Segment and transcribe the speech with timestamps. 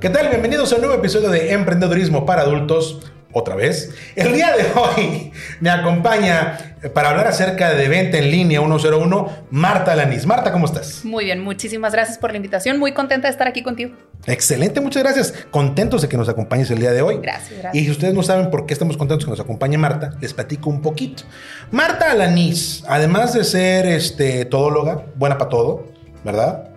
[0.00, 0.30] ¿Qué tal?
[0.30, 3.02] Bienvenidos a un nuevo episodio de Emprendedurismo para Adultos.
[3.34, 3.94] Otra vez.
[4.16, 5.30] El día de hoy
[5.60, 10.24] me acompaña para hablar acerca de venta en línea 101 Marta Lanis.
[10.24, 11.04] Marta, ¿cómo estás?
[11.04, 12.78] Muy bien, muchísimas gracias por la invitación.
[12.78, 13.94] Muy contenta de estar aquí contigo.
[14.26, 15.34] Excelente, muchas gracias.
[15.50, 17.18] Contentos de que nos acompañes el día de hoy.
[17.20, 17.74] Gracias, gracias.
[17.74, 20.70] Y si ustedes no saben por qué estamos contentos que nos acompañe Marta, les platico
[20.70, 21.24] un poquito.
[21.72, 25.84] Marta Alanis, además de ser este, todóloga, buena para todo,
[26.24, 26.69] ¿verdad?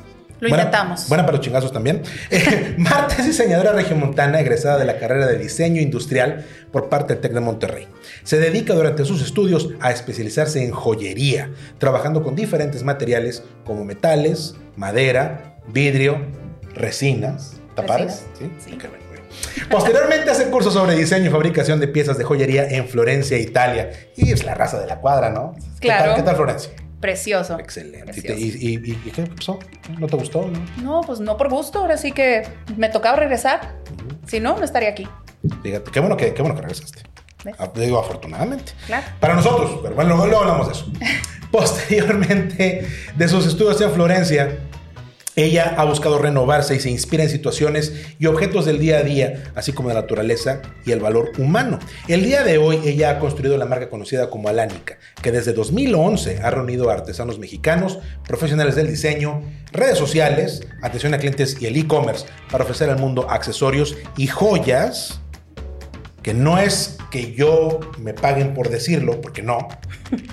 [0.43, 1.07] Lo buena, intentamos.
[1.07, 2.02] Buena para los chingazos también.
[2.33, 7.22] Eh, Marta es diseñadora regiomontana egresada de la carrera de diseño industrial por parte del
[7.22, 7.88] TEC de Monterrey.
[8.23, 14.55] Se dedica durante sus estudios a especializarse en joyería, trabajando con diferentes materiales como metales,
[14.75, 16.25] madera, vidrio,
[16.73, 17.53] resinas.
[17.75, 18.25] ¿Tapares?
[18.38, 18.52] ¿Sí?
[18.58, 18.73] sí.
[18.73, 19.23] Okay, bueno, bueno.
[19.69, 23.91] Posteriormente hace cursos sobre diseño y fabricación de piezas de joyería en Florencia, Italia.
[24.16, 25.55] Y es la raza de la cuadra, ¿no?
[25.80, 26.03] Claro.
[26.03, 26.71] ¿Qué tal, ¿qué tal Florencia?
[27.03, 27.59] Precioso.
[27.59, 28.13] Excelente.
[28.13, 28.39] Precioso.
[28.39, 29.59] ¿Y, y, y, y qué pasó?
[29.99, 30.49] ¿No te gustó?
[30.49, 30.59] No?
[30.81, 31.79] No, pues no por gusto.
[31.79, 33.75] Ahora sí que me tocaba regresar.
[34.25, 35.05] Si no, no estaría aquí.
[35.61, 37.03] Fíjate, qué bueno que, qué bueno que regresaste.
[37.43, 37.55] ¿Ves?
[37.59, 38.71] Ah, Digo, afortunadamente.
[38.85, 39.05] Claro.
[39.19, 40.85] Para nosotros, pero bueno, luego, luego hablamos de eso.
[41.51, 42.87] Posteriormente
[43.17, 44.59] de sus estudios en Florencia,
[45.36, 49.52] ella ha buscado renovarse y se inspira en situaciones y objetos del día a día,
[49.56, 51.80] así como de la naturaleza y el valor humano.
[52.08, 56.42] El día de hoy ella ha construido la marca conocida como Alánica, que desde 2011
[56.44, 61.78] ha reunido a artesanos mexicanos, profesionales del diseño, redes sociales, atención a clientes y el
[61.78, 65.20] e-commerce para ofrecer al mundo accesorios y joyas
[66.22, 69.67] que no es que yo me paguen por decirlo, porque no,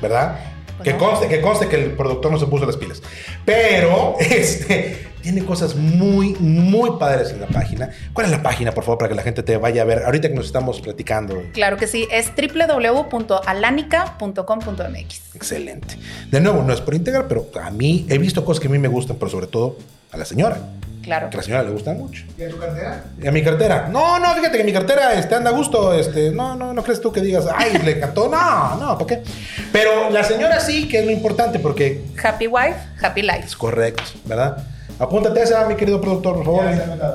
[0.00, 0.59] ¿verdad?
[0.82, 3.00] Pues que conste, que conste que el productor no se puso las pilas.
[3.44, 7.90] Pero, este, tiene cosas muy, muy padres en la página.
[8.12, 10.02] ¿Cuál es la página, por favor, para que la gente te vaya a ver?
[10.04, 11.42] Ahorita que nos estamos platicando.
[11.52, 12.08] Claro que sí.
[12.10, 15.34] Es www.alanica.com.mx.
[15.34, 15.96] Excelente.
[16.30, 18.78] De nuevo, no es por integrar, pero a mí he visto cosas que a mí
[18.78, 19.76] me gustan, pero sobre todo
[20.12, 20.58] a la señora.
[21.02, 21.30] Claro.
[21.30, 22.24] Que a la señora le gustan mucho.
[22.38, 23.04] ¿Y a tu cartera?
[23.22, 23.88] ¿Y a mi cartera?
[23.90, 25.94] No, no, fíjate que mi cartera este, anda a gusto.
[25.94, 28.28] Este, no, no, no crees tú que digas, ay, le encantó.
[28.28, 29.22] No, no, ¿por qué?
[29.72, 33.44] Pero la señora sí, que es lo importante, porque Happy wife, happy life.
[33.46, 34.58] es correcto, ¿verdad?
[34.98, 36.64] Apúntate esa, mi querido productor, por favor.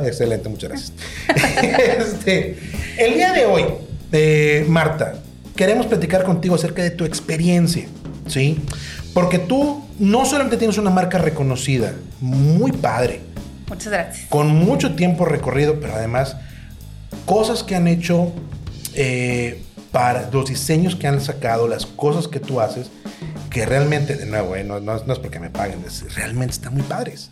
[0.04, 0.94] Excelente, muchas gracias.
[2.00, 2.58] Este,
[2.98, 3.66] el día de hoy,
[4.12, 5.14] eh, Marta,
[5.56, 7.86] queremos platicar contigo acerca de tu experiencia,
[8.28, 8.60] ¿sí?
[9.14, 13.22] Porque tú no solamente tienes una marca reconocida, muy padre,
[13.68, 14.28] Muchas gracias.
[14.30, 16.36] con mucho tiempo recorrido, pero además
[17.26, 18.32] cosas que han hecho
[18.94, 22.90] eh, para los diseños que han sacado, las cosas que tú haces,
[23.50, 26.84] que realmente, de nuevo, eh, no, no- es porque me paguen, es- realmente están muy
[26.84, 27.30] padres.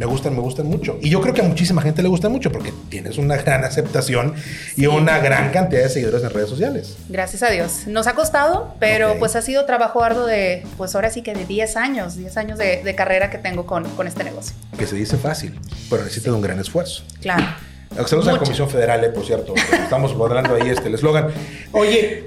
[0.00, 0.98] Me gustan, me gustan mucho.
[1.02, 4.32] Y yo creo que a muchísima gente le gusta mucho porque tienes una gran aceptación
[4.74, 6.96] y una gran cantidad de seguidores en redes sociales.
[7.10, 7.82] Gracias a Dios.
[7.86, 11.44] Nos ha costado, pero pues ha sido trabajo arduo de, pues ahora sí que de
[11.44, 14.56] 10 años, 10 años de, de carrera que tengo con, con este negocio.
[14.78, 17.02] Que se dice fácil, pero necesita de un gran esfuerzo.
[17.20, 17.44] Claro.
[18.06, 18.38] Saludos a la.
[18.38, 19.52] Comisión Federal, eh, por cierto.
[19.82, 21.26] Estamos borrando ahí este, el eslogan.
[21.72, 22.24] Oye,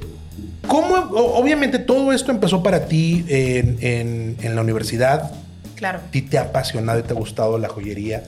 [0.67, 0.93] ¿cómo?
[0.95, 5.31] Obviamente todo esto empezó para ti en, en- en la universidad.
[5.75, 5.99] Claro.
[5.99, 8.23] ¿A ti te ha apasionado y te ha gustado la joyería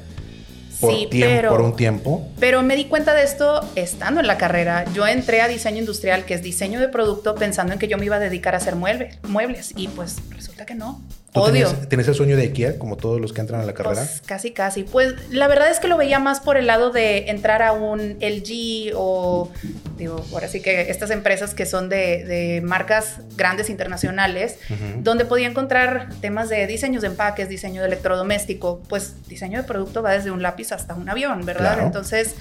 [0.82, 2.28] por, Sí, tiempo, pero- por un tiempo?
[2.40, 4.86] Pero me di cuenta de esto estando en la carrera.
[4.94, 8.06] Yo entré a diseño industrial, que es diseño de producto, pensando en que yo me
[8.06, 11.02] iba a dedicar a hacer muebles y pues resulta que no.
[11.36, 11.68] ¿Tú Odio.
[11.92, 14.02] El sueño de IKEA, como todos los que entran a la carrera?
[14.02, 14.84] Pues casi, casi.
[14.84, 18.18] Pues la verdad es que lo veía más por el lado de entrar a un
[18.22, 19.52] LG o,
[19.98, 24.58] digo, ahora sí que estas empresas que son de, de marcas grandes internacionales,
[25.00, 30.02] donde podía encontrar temas de diseños de empaques, diseño de electrodoméstico, pues diseño de producto
[30.02, 31.74] va desde un lápiz hasta un avión, ¿verdad?
[31.74, 31.86] Claro.
[31.88, 32.36] Entonces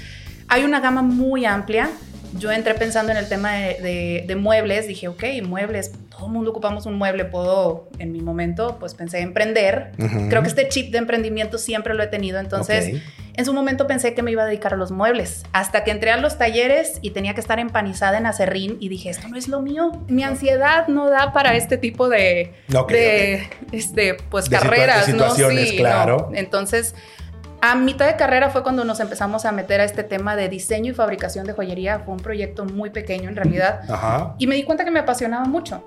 [0.49, 1.91] hay una gama muy amplia.
[2.39, 5.93] Yo entré pensando en el tema de, de- de muebles, dije, ok, muebles,
[6.25, 9.93] todo el mundo ocupamos un mueble, puedo, en mi momento, pues pensé en emprender.
[10.31, 13.03] Creo que este chip de emprendimiento siempre lo he tenido, entonces
[13.37, 16.13] en su momento pensé que me iba a dedicar a los muebles, hasta que entré
[16.13, 19.49] a los talleres y tenía que estar empanizada en acerrín y dije, esto no es
[19.49, 22.55] lo mío, mi ansiedad no da para este tipo de,
[23.73, 25.31] este, pues De situa- carreras, ¿no?
[25.35, 26.29] Sí, claro.
[26.31, 26.37] no.
[26.37, 26.95] Entonces,
[27.61, 30.91] a mitad de carrera fue cuando nos empezamos a meter a este tema de diseño
[30.93, 32.01] y fabricación de joyería.
[32.01, 33.81] Fue un proyecto muy pequeño en realidad.
[33.89, 34.35] Ajá.
[34.39, 35.83] Y me di cuenta que me apasionaba mucho.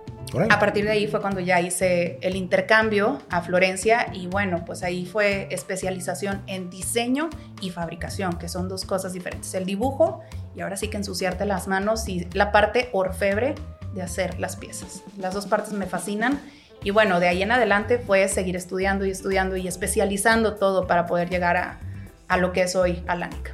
[0.49, 4.83] A partir de ahí fue cuando ya hice el intercambio a Florencia y bueno, pues
[4.83, 7.29] ahí fue especialización en diseño
[7.61, 9.53] y fabricación, que son dos cosas diferentes.
[9.53, 10.21] El dibujo
[10.55, 13.55] y ahora sí que ensuciarte las manos y la parte orfebre
[13.93, 15.03] de hacer las piezas.
[15.17, 16.41] Las dos partes me fascinan
[16.83, 21.07] y bueno, de ahí en adelante fue seguir estudiando y estudiando y especializando todo para
[21.07, 21.79] poder llegar a,
[22.27, 23.53] a lo que es hoy Alánica.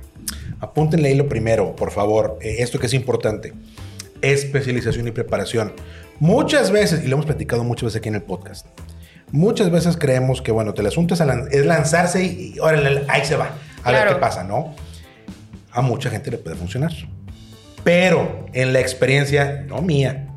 [0.59, 3.53] Apúntenle ahí lo primero, por favor, eh, esto que es importante,
[4.21, 5.73] especialización y preparación.
[6.23, 8.65] Muchas veces, y lo hemos platicado muchas veces aquí en el podcast,
[9.33, 13.49] muchas veces creemos que, bueno, el asunto es, lanzarse y, órale, ahí se va,
[13.83, 14.73] a ver qué pasa, ¿no?
[15.73, 16.93] A mucha gente le puede funcionar.
[17.83, 20.29] Pero en la experiencia, no mía,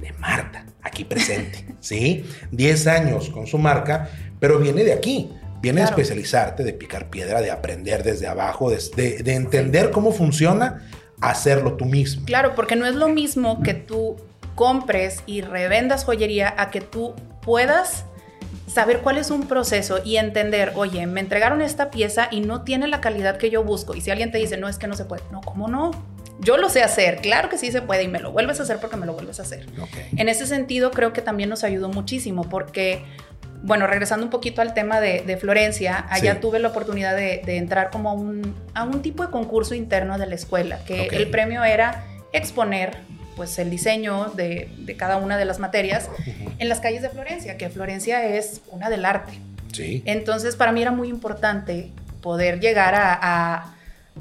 [0.00, 2.24] de Marta, aquí presente, ¿sí?
[2.50, 5.30] 10 años con su marca, pero viene de aquí.
[5.62, 10.84] Viene de especializarte, de picar piedra, de aprender desde abajo, de, de, entender cómo funciona,
[11.20, 12.24] hacerlo tú mismo.
[12.26, 14.16] Claro, porque no es lo mismo que tú
[14.58, 18.04] compres y revendas joyería a que tú puedas
[18.66, 22.88] saber cuál es un proceso y entender, oye, me entregaron esta pieza y no tiene
[22.88, 23.94] la calidad que yo busco.
[23.94, 25.92] Y si alguien te dice, no, es que no se puede, no, ¿cómo no?
[26.40, 28.78] Yo lo sé hacer, claro que sí se puede y me lo vuelves a hacer
[28.78, 29.64] porque me lo vuelves a hacer.
[30.16, 33.04] En ese sentido, creo que también nos ayudó muchísimo porque
[33.62, 38.10] bueno, regresando un poquito al tema de, Florencia, allá tuve la oportunidad de, entrar como
[38.10, 42.04] a un, a un, tipo de concurso interno de la escuela, que el premio era
[42.32, 43.07] exponer
[43.38, 44.68] pues el diseño de,
[44.98, 46.10] cada una de las materias
[46.58, 49.32] en las calles de Florencia, que Florencia es una del arte.
[49.72, 50.02] Sí.
[50.04, 51.90] Entonces, para mí era muy importante
[52.20, 53.74] poder llegar a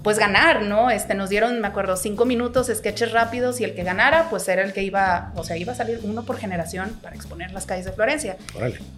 [0.03, 0.89] pues ganar, ¿no?
[0.89, 4.63] Este, nos dieron, me acuerdo, cinco minutos, sketches rápidos y el que ganara, pues era
[4.63, 7.85] el que iba, o sea, iba a salir uno por generación para exponer las calles
[7.85, 8.37] de Florencia.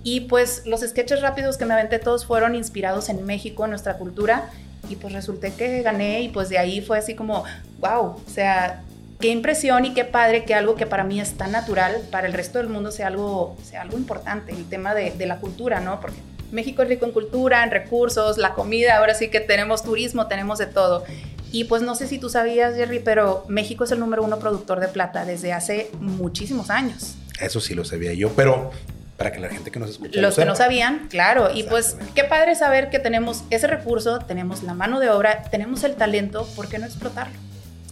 [0.04, 3.96] Y pues los sketches rápidos que me aventé todos fueron inspirados en México, en nuestra
[3.98, 4.50] cultura,
[4.90, 7.44] y pues resulté que gané y pues de ahí fue así como,
[7.80, 8.82] wow, o sea,
[9.20, 12.34] qué impresión y qué padre que algo que para mí es tan natural, para el
[12.34, 16.00] resto del mundo sea algo, sea algo importante, el tema de, de la cultura, ¿no?
[16.00, 16.18] Porque
[16.52, 20.58] México es rico en cultura, en recursos, la comida, ahora sí que tenemos turismo, tenemos
[20.58, 21.04] de todo.
[21.52, 24.80] Y pues no sé si tú sabías, Jerry, pero México es el número uno productor
[24.80, 27.16] de plata desde hace muchísimos años.
[27.40, 28.72] Eso sí lo sabía yo, pero
[29.18, 30.22] para que la gente que nos escucha.
[30.22, 31.50] Los que no sabían, claro.
[31.54, 35.84] Y pues qué padre saber que tenemos ese recurso, tenemos la mano de obra, tenemos
[35.84, 37.49] el talento, ¿por qué no explotarlo?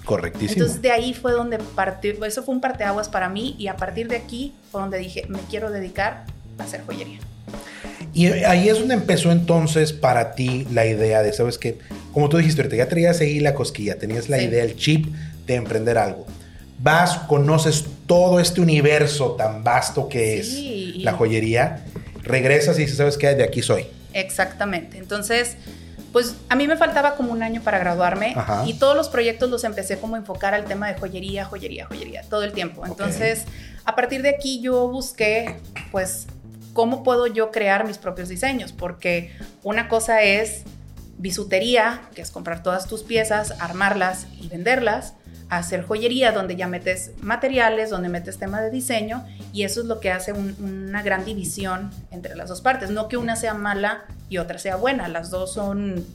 [0.08, 0.62] Correctísimo.
[0.62, 4.08] Entonces de ahí fue donde partió, eso fue un parteaguas para mí y a partir
[4.08, 6.24] de aquí fue donde dije, me quiero dedicar
[6.58, 7.20] a hacer joyería.
[8.14, 11.78] Y ahí es donde empezó entonces para ti la idea de, ¿sabes qué?
[12.14, 15.14] Como tú dijiste, ya traías ahí la cosquilla, tenías la idea, el chip
[15.46, 16.26] de emprender algo.
[16.80, 20.58] Vas, conoces todo este universo tan vasto que es
[21.04, 21.84] la joyería,
[22.24, 23.36] regresas y dices, ¿sabes qué?
[23.36, 23.88] De aquí soy.
[24.14, 24.98] Exactamente.
[25.00, 25.58] Entonces,
[26.14, 29.64] pues a mí me faltaba como un año para graduarme y todos los proyectos los
[29.64, 32.86] empecé como a enfocar al tema de joyería, joyería, joyería, todo el tiempo.
[32.86, 33.46] Entonces,
[33.86, 35.60] a partir de aquí yo busqué,
[35.92, 36.28] pues,
[36.74, 38.72] ¿cómo puedo yo crear mis propios diseños?
[38.72, 39.32] Porque
[39.64, 40.64] una cosa es
[41.18, 45.14] bisutería, que es comprar todas tus piezas, armarlas y venderlas,
[45.50, 50.00] hacer joyería donde ya metes materiales, donde metes tema de diseño y eso es lo
[50.00, 52.90] que hace una gran división entre las dos partes.
[52.90, 56.06] No que una sea mala y otra sea buena, las dos son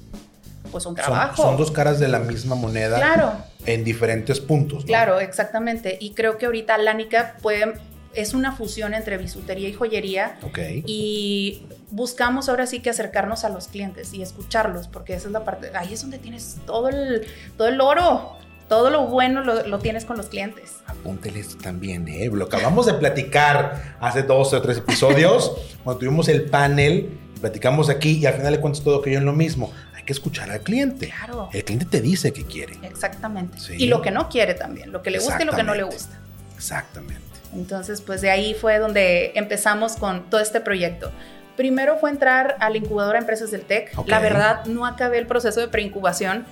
[0.70, 1.42] pues un trabajo.
[1.42, 2.96] Son, dos caras de la misma moneda.
[2.96, 3.32] Claro.
[3.66, 4.84] En diferentes puntos.
[4.84, 5.98] Claro, exactamente.
[6.00, 7.74] Y creo que ahorita Lánica puede
[8.14, 10.36] es una fusión entre bisutería y joyería.
[10.42, 10.58] Ok.
[10.86, 15.44] Y buscamos ahora sí que acercarnos a los clientes y escucharlos, porque esa es la
[15.44, 17.26] parte, ahí es donde tienes todo el,
[17.56, 18.36] todo el oro.
[18.68, 20.76] Todo lo bueno lo, tienes con los clientes.
[20.86, 22.30] Apúntele esto también, ¿eh?
[22.32, 25.52] Lo acabamos de platicar hace dos o tres episodios,
[25.84, 29.26] cuando tuvimos el panel, platicamos aquí y al final le cuentas todo que yo en
[29.26, 29.72] lo mismo.
[29.94, 31.08] Hay que escuchar al cliente.
[31.08, 31.50] Claro.
[31.52, 32.78] El cliente te dice que quiere.
[32.82, 33.58] Exactamente.
[33.76, 35.82] Y lo que no quiere también, lo que le gusta y lo que no le
[35.82, 36.18] gusta.
[36.56, 37.22] Exactamente.
[37.54, 41.10] Entonces, pues de ahí fue donde empezamos con todo este proyecto.
[41.56, 43.92] Primero fue entrar a la incubadora Empresas del TEC.
[44.06, 46.46] La verdad, no acabé el proceso de preincubación.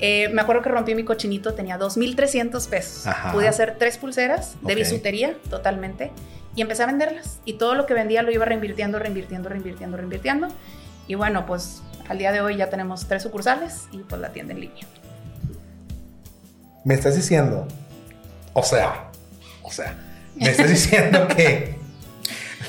[0.00, 3.14] Eh, me acuerdo que rompí mi cochinito, tenía 2.300 pesos.
[3.32, 6.10] Pude hacer tres pulseras de bisutería totalmente
[6.56, 7.40] y empecé a venderlas.
[7.44, 10.48] Y todo lo que vendía lo iba reinvirtiendo, reinvirtiendo, reinvirtiendo, reinvirtiendo.
[11.06, 14.54] Y bueno, pues al día de hoy ya tenemos tres sucursales y pues la tienda
[14.54, 14.86] en línea.
[16.84, 17.68] Me estás diciendo,
[18.54, 19.10] o sea,
[19.62, 19.96] o sea,
[20.34, 21.76] me estás diciendo que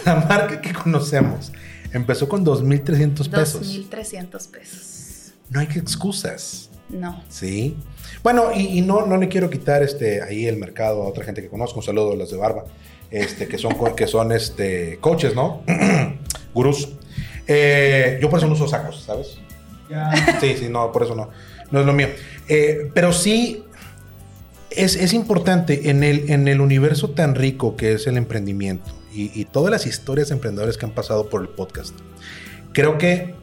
[0.06, 1.52] la marca que conocemos
[1.94, 3.76] empezó con 2.300 pesos.
[3.90, 5.34] 2.300 pesos.
[5.50, 6.70] No hay excusas.
[6.92, 7.24] No.
[7.30, 7.76] Sí.
[8.24, 11.50] Bueno, y, no, no le quiero quitar este, ahí el mercado a otra gente que
[11.50, 11.80] conozco.
[11.80, 12.66] Un saludo a los de Barba,
[13.10, 15.64] este, que son, que son este, coaches, ¿no?
[16.54, 16.90] Gurús.
[17.48, 19.38] Eh, yo por eso no uso sacos, ¿sabes?
[20.40, 21.30] Sí, sí, no, por eso no.
[21.72, 22.08] No es lo mío.
[22.48, 23.64] Eh, pero sí,
[24.70, 29.72] Es, importante en el, en el universo tan rico que es el emprendimiento y, todas
[29.72, 31.94] las historias de emprendedores que han pasado por el podcast.
[32.74, 33.36] Creo que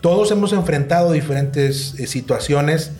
[0.00, 2.92] todos hemos enfrentado diferentes eh, situaciones,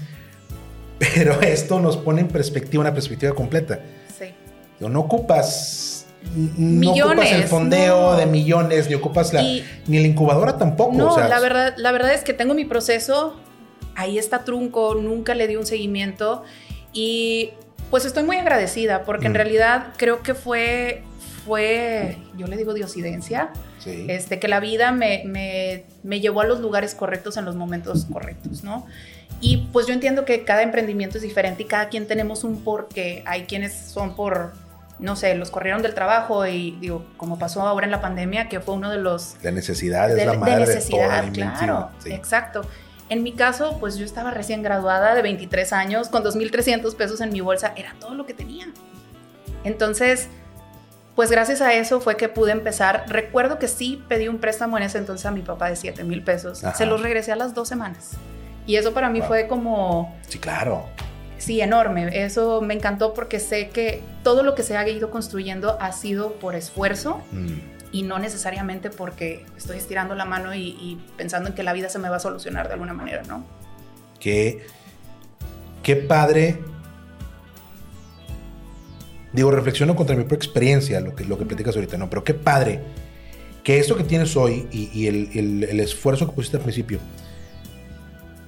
[0.98, 3.80] pero esto nos pone en perspectiva, una perspectiva completa.
[4.18, 4.34] Sí.
[4.80, 6.00] No ocupas
[6.34, 10.92] no ocupas el fondeo de millones, ni ocupas la, ni la incubadora tampoco.
[10.92, 13.36] No, la, verdad, la verdad es que tengo mi proceso,
[13.94, 16.44] ahí está trunco, nunca le di un seguimiento
[16.92, 17.50] y
[17.90, 19.36] pues estoy muy agradecida porque en mm.
[19.36, 21.02] realidad creo que fue,
[21.44, 23.50] fue, yo le digo diosidencia,
[23.86, 28.06] este, que la vida me, me, me, llevó a los lugares correctos en los momentos
[28.12, 28.86] correctos, ¿no?
[29.40, 33.22] Y pues yo entiendo que cada emprendimiento es diferente y cada quien tenemos un porqué.
[33.26, 34.52] Hay quienes son por,
[34.98, 38.60] no sé, los corrieron del trabajo y digo, como pasó ahora en la pandemia, que
[38.60, 39.40] fue uno de los...
[39.40, 42.62] De necesidad, es la madre de necesidad, claro, exacto.
[43.08, 47.32] En mi caso, pues yo estaba recién graduada de 23 años, con 2.300 pesos en
[47.32, 48.68] mi bolsa, era todo lo que tenía.
[49.64, 50.28] Entonces,
[51.16, 53.04] pues gracias a eso fue que pude empezar.
[53.08, 56.22] Recuerdo que sí pedí un préstamo en ese entonces a mi papá de 7 mil
[56.22, 56.62] pesos.
[56.76, 58.12] Se los regresé a las dos semanas.
[58.66, 60.16] Y eso para mí fue como...
[60.28, 60.86] Sí, claro.
[61.38, 62.24] Sí, enorme.
[62.24, 66.34] Eso me encantó porque sé que todo lo que se ha ido construyendo ha sido
[66.34, 67.22] por esfuerzo.
[67.32, 71.88] Mm y no necesariamente porque estoy estirando la mano y, pensando en que la vida
[71.88, 73.44] se me va a solucionar de alguna manera, ¿no?
[74.18, 74.66] Qué,
[75.82, 76.58] qué padre.
[79.32, 82.10] Digo, reflexiono contra mi propia experiencia, lo que, lo que platicas ahorita, ¿no?
[82.10, 82.80] Pero qué padre
[83.62, 86.98] que esto que tienes hoy y, el, el, esfuerzo que pusiste al principio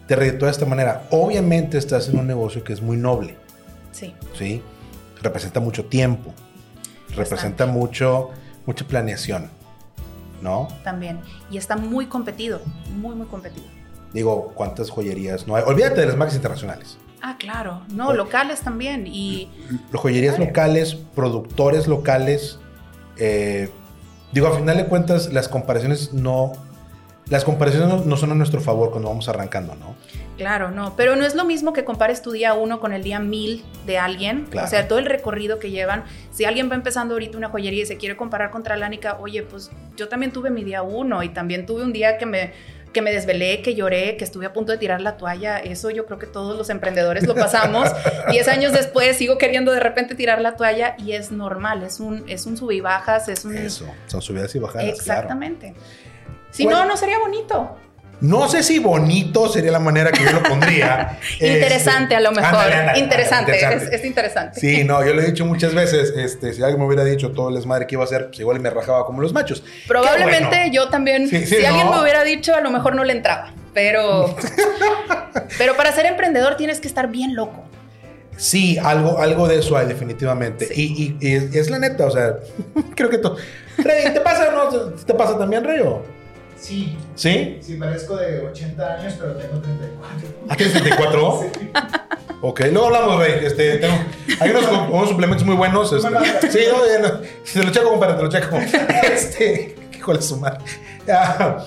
[0.09, 1.07] te reditúa de esta manera.
[1.11, 3.37] Obviamente estás en un negocio que es muy noble.
[3.93, 4.15] Sí.
[4.37, 4.63] Sí.
[5.23, 6.35] Representa mucho tiempo.
[7.15, 8.31] Representa mucho
[8.67, 9.51] mucha planeación,
[10.41, 10.69] ¿no?
[10.85, 11.21] También.
[11.51, 12.61] Y está muy competido,
[12.97, 13.67] muy, muy competido.
[14.13, 15.65] Digo, ¿cuántas joyerías no hay?
[15.67, 16.99] Olvídate de las marcas internacionales.
[17.23, 17.83] Ah, claro.
[17.89, 19.07] No, locales también.
[19.07, 19.49] Y.
[19.93, 22.59] Joyerías locales, productores locales.
[23.17, 23.71] Eh,
[24.33, 26.53] digo, a final de cuentas, las comparaciones no.
[27.29, 29.95] Las comparaciones no son a nuestro favor cuando vamos arrancando, ¿no?
[30.37, 33.21] Claro, no, pero no es lo mismo que compares tu día uno con el día
[33.21, 36.05] mil de alguien, o sea, todo el recorrido que llevan.
[36.33, 39.71] Si alguien va empezando ahorita una joyería y se quiere comparar contra Lánica, oye, pues
[39.97, 42.53] yo también tuve mi día uno y también tuve un día que me,
[42.93, 45.59] que me desvelé, que lloré, que estuve a punto de tirar la toalla.
[45.59, 47.91] Eso yo creo que todos los emprendedores lo pasamos.
[48.31, 52.29] Diez años después sigo queriendo de repente tirar la toalla y es normal, es un,
[52.29, 53.57] es un sub y bajas, es un...
[53.57, 54.89] Eso, son subidas y bajadas.
[54.89, 55.75] Exactamente.
[56.51, 57.77] Si no, no sería bonito.
[58.23, 61.19] No sé si bonito sería la manera que yo lo pondría.
[61.41, 62.73] interesante, a lo mejor.
[62.95, 63.59] interesante,
[63.93, 64.61] Es, interesante.
[64.61, 66.13] Sí, no, yo lo he dicho muchas veces.
[66.17, 68.61] Este, si alguien me hubiera dicho todo el desmadre que iba a hacer, pues igual
[68.61, 69.65] me rajaba como los machos.
[69.89, 71.29] Probablemente yo también.
[71.29, 73.53] si alguien me hubiera dicho, a lo mejor no le entraba.
[73.75, 74.37] Pero,
[75.59, 77.65] pero para ser emprendedor tienes que estar bien loco.
[78.37, 80.69] Sí, algo, algo de eso hay definitivamente.
[80.73, 82.37] Y, es la neta, o sea,
[82.95, 83.37] creo que todo.
[83.79, 84.69] Rey, ¿te pasa no?
[84.93, 85.83] ¿Te pasa también, Rey?
[86.63, 86.97] Sí.
[87.17, 87.59] ¿Sí?
[87.61, 90.29] Sí, parezco de 80 años, pero tengo 34.
[90.49, 91.41] ¿Ah, tienes 34?
[91.55, 91.71] sí.
[92.41, 93.45] Ok, luego hablamos, Rey.
[93.45, 93.95] Este, tengo,
[94.39, 95.93] hay unos, suplementos muy buenos.
[95.93, 97.21] Este, sí, no, no,
[97.53, 98.59] te lo checo, compadre, te lo checo.
[99.13, 100.59] Este, híjole, sumar.
[101.09, 101.67] Ah,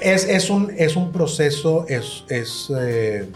[0.00, 3.28] es, es, un, es un proceso, es, es eh,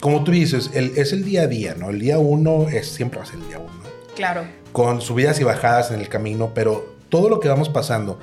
[0.00, 1.90] como tú dices, el, es el día a día, ¿no?
[1.90, 3.70] El día uno es, siempre va a ser el día uno.
[4.16, 4.44] Claro.
[4.72, 8.18] Con subidas y bajadas en el camino, pero todo lo que vamos pasando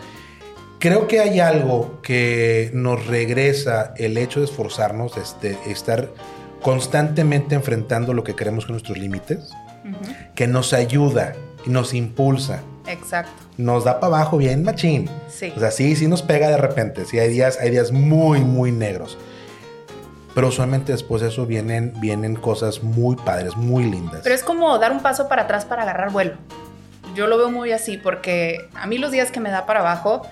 [0.81, 6.09] Creo que hay algo que nos regresa el hecho de esforzarnos, este, estar
[6.63, 9.51] constantemente enfrentando lo que queremos con nuestros límites,
[10.33, 11.33] que nos ayuda
[11.67, 12.63] y nos impulsa.
[12.87, 13.31] Exacto.
[13.57, 15.07] Nos da para abajo bien machín.
[15.29, 15.53] Sí.
[15.55, 17.05] O sea, sí, sí nos pega de repente.
[17.05, 19.19] Sí, hay días, hay días muy, muy negros.
[20.33, 24.21] Pero usualmente después de eso vienen, vienen cosas muy padres, muy lindas.
[24.23, 26.33] Pero es como dar un paso para atrás para agarrar vuelo.
[27.13, 30.23] Yo lo veo muy así porque a mí los días que me da para abajo,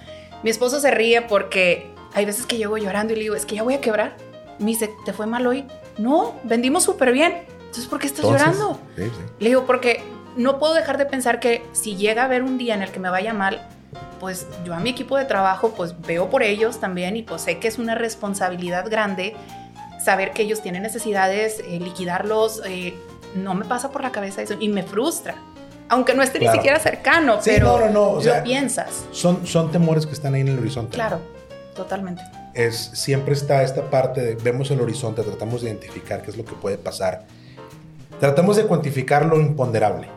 [0.43, 3.55] mi esposo se ríe porque hay veces que llego llorando y le digo, es que
[3.55, 4.15] ya voy a quebrar.
[4.59, 5.65] Me dice, ¿te fue mal hoy?
[5.97, 7.43] No, vendimos súper bien.
[7.59, 8.79] Entonces, ¿por qué estás llorando?
[8.95, 10.01] Le digo, porque
[10.35, 12.99] no puedo dejar de pensar que si llega a haber un día en el que
[12.99, 13.67] me vaya mal,
[14.19, 17.59] pues yo a mi equipo de trabajo, pues veo por ellos también y pues sé
[17.59, 19.35] que es una responsabilidad grande
[20.03, 22.61] saber que ellos tienen necesidades, eh, liquidarlos.
[22.65, 22.95] Eh,
[23.35, 25.35] no me pasa por la cabeza eso y me frustra
[25.89, 29.05] aunque no esté ni siquiera cercano, pero no, no, lo piensas.
[29.11, 30.93] Son, son temores que están ahí en el horizonte.
[30.93, 31.19] Claro,
[31.75, 32.21] totalmente.
[32.53, 36.45] Es, siempre está esta parte de, vemos el horizonte, tratamos de identificar qué es lo
[36.45, 37.25] que puede pasar.
[38.19, 40.07] Tratamos de cuantificar lo imponderable,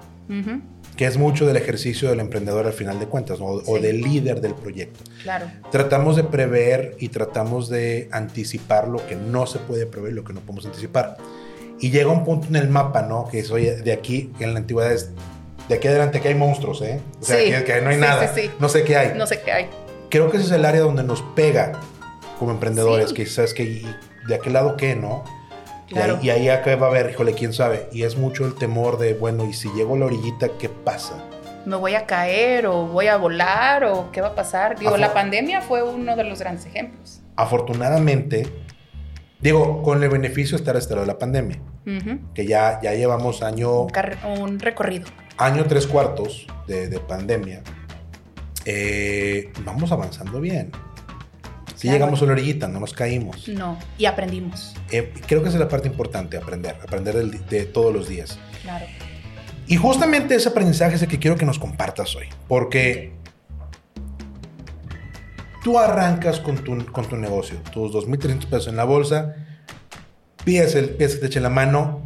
[0.97, 4.55] que es mucho del ejercicio del emprendedor al final de cuentas, o del líder del
[4.55, 5.05] proyecto.
[5.23, 5.47] Claro.
[5.71, 10.33] Tratamos de prever y tratamos de anticipar lo que no se puede prever lo que
[10.33, 11.17] no podemos anticipar.
[11.79, 13.29] Y llega un punto en el mapa, ¿no?
[13.29, 15.11] Que soy de aquí, en la antigüedad es,
[15.69, 17.01] de aquí adelante que hay monstruos, ¿eh?
[17.21, 17.51] O sea, Sí.
[17.51, 18.29] que, que no hay Sí, nada.
[18.35, 18.51] sí.
[18.59, 19.13] No sé qué hay.
[19.17, 19.67] No sé qué hay.
[20.11, 21.73] Creo que ese es el área donde nos pega
[22.39, 23.97] como emprendedores, que sabes que y
[24.29, 25.25] de aquel lado qué, ¿no?
[25.89, 26.17] Y Claro.
[26.21, 27.89] ahí- Y ahí, acá va a haber, híjole, quién sabe.
[27.93, 31.23] Y es mucho el temor de, bueno, y si llego a la orillita, ¿qué pasa?
[31.65, 34.77] me voy a caer o voy a volar o qué va a pasar.
[34.77, 37.21] Digo, Afor- la pandemia fue uno de los grandes ejemplos.
[37.37, 38.49] Afortunadamente,
[39.39, 42.19] digo, con el beneficio estar a este lado de la pandemia, Ujú.
[42.35, 43.93] que ya, ya llevamos año, un,
[44.41, 45.07] un recorrido.
[45.39, 47.63] Año tres cuartos de, de pandemia,
[48.65, 50.71] eh, vamos avanzando bien.
[51.75, 51.99] Si Claro.
[51.99, 53.49] llegamos a la orillita, no nos caímos.
[53.49, 54.75] No, y aprendimos.
[54.93, 58.39] Eh, creo que esa es la parte importante, aprender, aprender del- de todos los días.
[58.63, 58.87] Claro.
[59.67, 63.13] Y justamente ese aprendizaje es el que quiero que nos compartas hoy, porque
[65.65, 69.35] tú arrancas con tu, con tu negocio, tus 2.300 pesos en la bolsa,
[70.45, 72.03] pides, el, pides que te echen la mano,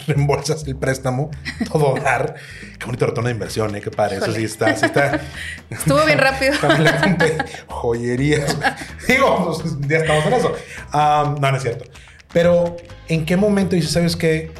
[0.06, 1.30] reembolsas el préstamo,
[1.70, 2.34] todo dar.
[2.78, 3.80] Qué bonito retorno de inversión, ¿eh?
[3.80, 5.20] Qué padre, eso sí está, sí está.
[5.70, 6.52] Estuvo bien rápido.
[7.66, 8.56] Joyerías.
[9.08, 10.52] Digo, pues, ya estamos en eso.
[10.92, 11.84] Ah, no, no es cierto.
[12.32, 12.76] Pero,
[13.08, 14.52] ¿en qué momento dices, sabes qué?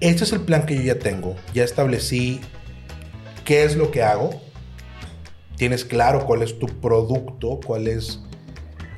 [0.00, 1.36] Este es el plan que yo ya tengo.
[1.54, 2.40] Ya establecí
[3.44, 4.30] qué es lo que hago.
[5.56, 8.20] Tienes claro cuál es tu producto, cuál es...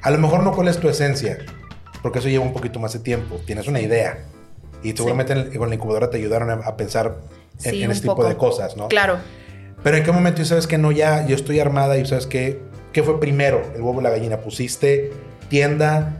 [0.02, 1.38] A lo mejor no cuál es tu esencia,
[2.02, 3.40] porque eso lleva un poquito más de tiempo.
[3.46, 4.26] Tienes una idea.
[4.82, 7.16] Y seguramente en el- con la incubadora te ayudaron a, a pensar
[7.64, 8.28] en, Sí, en este tipo poco.
[8.28, 8.88] de cosas, ¿no?
[8.88, 9.18] Claro.
[9.82, 12.60] Pero en qué momento sabes que no, ya yo estoy armada y sabes que,
[12.92, 13.62] ¿qué fue primero?
[13.74, 14.38] El huevo o la gallina.
[14.38, 15.12] ¿Pusiste
[15.48, 16.16] tienda?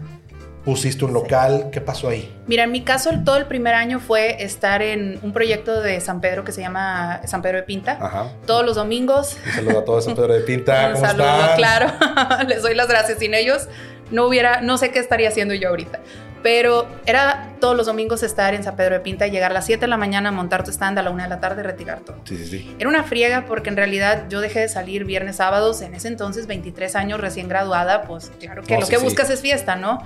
[0.65, 1.69] ¿Pusiste un local?
[1.73, 2.31] ¿Qué pasó ahí?
[2.47, 6.21] Mira, en mi caso, todo el primer año fue estar en un proyecto de San
[6.21, 7.97] Pedro que se llama San Pedro de Pinta.
[8.01, 8.33] Ajá.
[8.47, 9.37] Todos los domingos.
[9.47, 10.87] Un saludo a todos San Pedro de Pinta.
[10.89, 11.57] un ¿Cómo saludo, están?
[11.57, 11.93] claro.
[12.49, 13.19] Les doy las gracias.
[13.19, 13.67] Sin ellos,
[14.11, 16.01] no hubiera, no sé qué estaría haciendo yo ahorita.
[16.43, 19.81] Pero era todos los domingos estar en San Pedro de Pinta, llegar a las 7
[19.81, 22.17] de la mañana, montar tu stand a la 1 de la tarde, retirar todo.
[22.25, 22.77] Sí, sí, sí.
[22.79, 26.47] Era una friega porque en realidad yo dejé de salir viernes, sábados, en ese entonces
[26.47, 29.05] 23 años recién graduada, pues claro que lo sí, que sí.
[29.05, 30.03] buscas es fiesta, ¿no?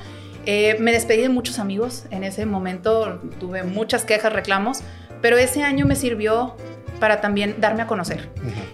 [0.47, 4.81] Eh, me despedí de muchos amigos en ese momento, tuve muchas quejas, reclamos,
[5.21, 6.57] pero ese año me sirvió
[6.99, 8.29] para también darme a conocer.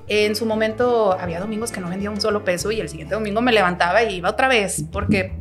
[0.07, 3.41] En su momento había domingos que no vendía un solo peso y el siguiente domingo
[3.41, 5.33] me levantaba y iba otra vez, porque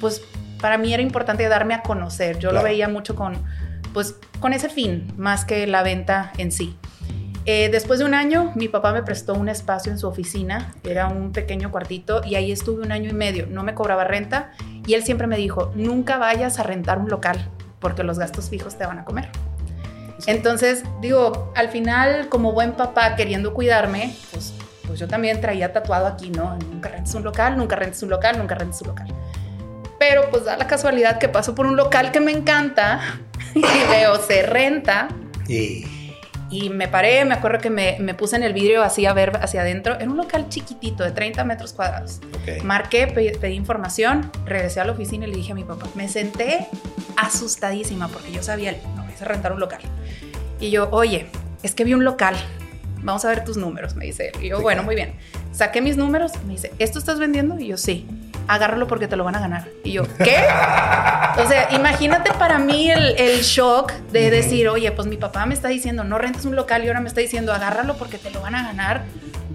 [0.00, 0.22] pues
[0.62, 2.38] para mí era importante darme a conocer.
[2.38, 3.34] Yo lo veía mucho con,
[3.92, 6.78] pues, con ese fin, más que la venta en sí.
[7.44, 11.08] Eh, después de un año, mi papá me prestó un espacio en su oficina, era
[11.08, 14.52] un pequeño cuartito y ahí estuve un año y medio, no me cobraba renta
[14.86, 18.78] y él siempre me dijo, nunca vayas a rentar un local porque los gastos fijos
[18.78, 19.28] te van a comer.
[20.26, 24.54] Entonces, digo, al final, como buen papá queriendo cuidarme, pues,
[24.86, 26.56] pues yo también traía tatuado aquí, ¿no?
[26.70, 29.08] Nunca rentes un local, nunca rentes un local, nunca rentes un local.
[30.02, 32.98] Pero pues da la casualidad que paso por un local que me encanta
[33.54, 35.06] y veo, se renta.
[35.46, 35.84] Y
[36.50, 39.38] Y me paré, me acuerdo que me, me puse en el vidrio así a ver
[39.40, 39.94] hacia adentro.
[39.94, 42.20] Era un local chiquitito de 30 metros cuadrados.
[42.64, 45.86] Marqué, pe- pedí información, regresé a la oficina y le dije a mi papá.
[45.94, 46.66] Me senté
[47.16, 49.80] asustadísima porque yo sabía, no, a rentar un local.
[50.58, 51.26] Y yo, oye,
[51.62, 52.34] es que vi un local.
[53.02, 54.44] Vamos a ver tus números, me dice él.
[54.44, 54.86] Y yo, Sí, bueno, claro.
[54.86, 55.14] muy bien.
[55.52, 57.56] Saqué mis números, me dice, ¿esto estás vendiendo?
[57.58, 58.06] Y yo, sí.
[58.48, 59.68] Agárralo porque te lo van a ganar.
[59.84, 60.36] Y yo, ¿qué?
[61.38, 65.54] O sea, imagínate para mí el, el shock de decir, oye, pues mi papá me
[65.54, 68.40] está diciendo, no rentes un local y ahora me está diciendo, agárralo porque te lo
[68.42, 69.02] van a ganar.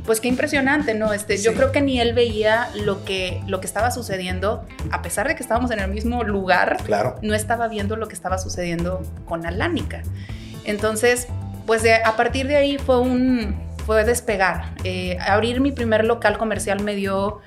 [0.05, 1.11] Pues qué impresionante, ¿no?
[1.11, 5.27] Este, Yo creo que ni él veía lo que, lo que estaba sucediendo, a pesar
[5.27, 7.15] de que estábamos en el mismo lugar, Claro.
[7.21, 10.03] no estaba viendo lo que estaba sucediendo con Alánica.
[10.63, 11.27] Entonces,
[11.65, 14.65] pues de- a partir de ahí fue un fue despegar.
[14.83, 17.39] Eh, abrir mi primer local comercial me dio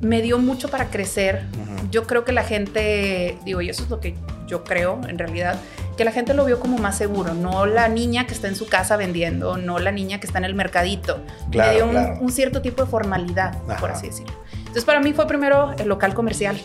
[0.00, 1.46] me dio mucho para crecer.
[1.52, 1.88] Ujú.
[1.90, 4.14] Yo creo que la gente, digo, y eso es lo que
[4.46, 5.58] yo creo en realidad,
[5.96, 8.66] que la gente lo vio como más seguro, no la niña que está en su
[8.68, 11.20] casa vendiendo, no la niña que está en el mercadito.
[11.50, 12.18] Claro, me dio un, claro.
[12.20, 13.92] un cierto tipo de formalidad, por Ajá.
[13.92, 14.34] así decirlo.
[14.58, 16.60] Entonces para mí fue primero el local comercial.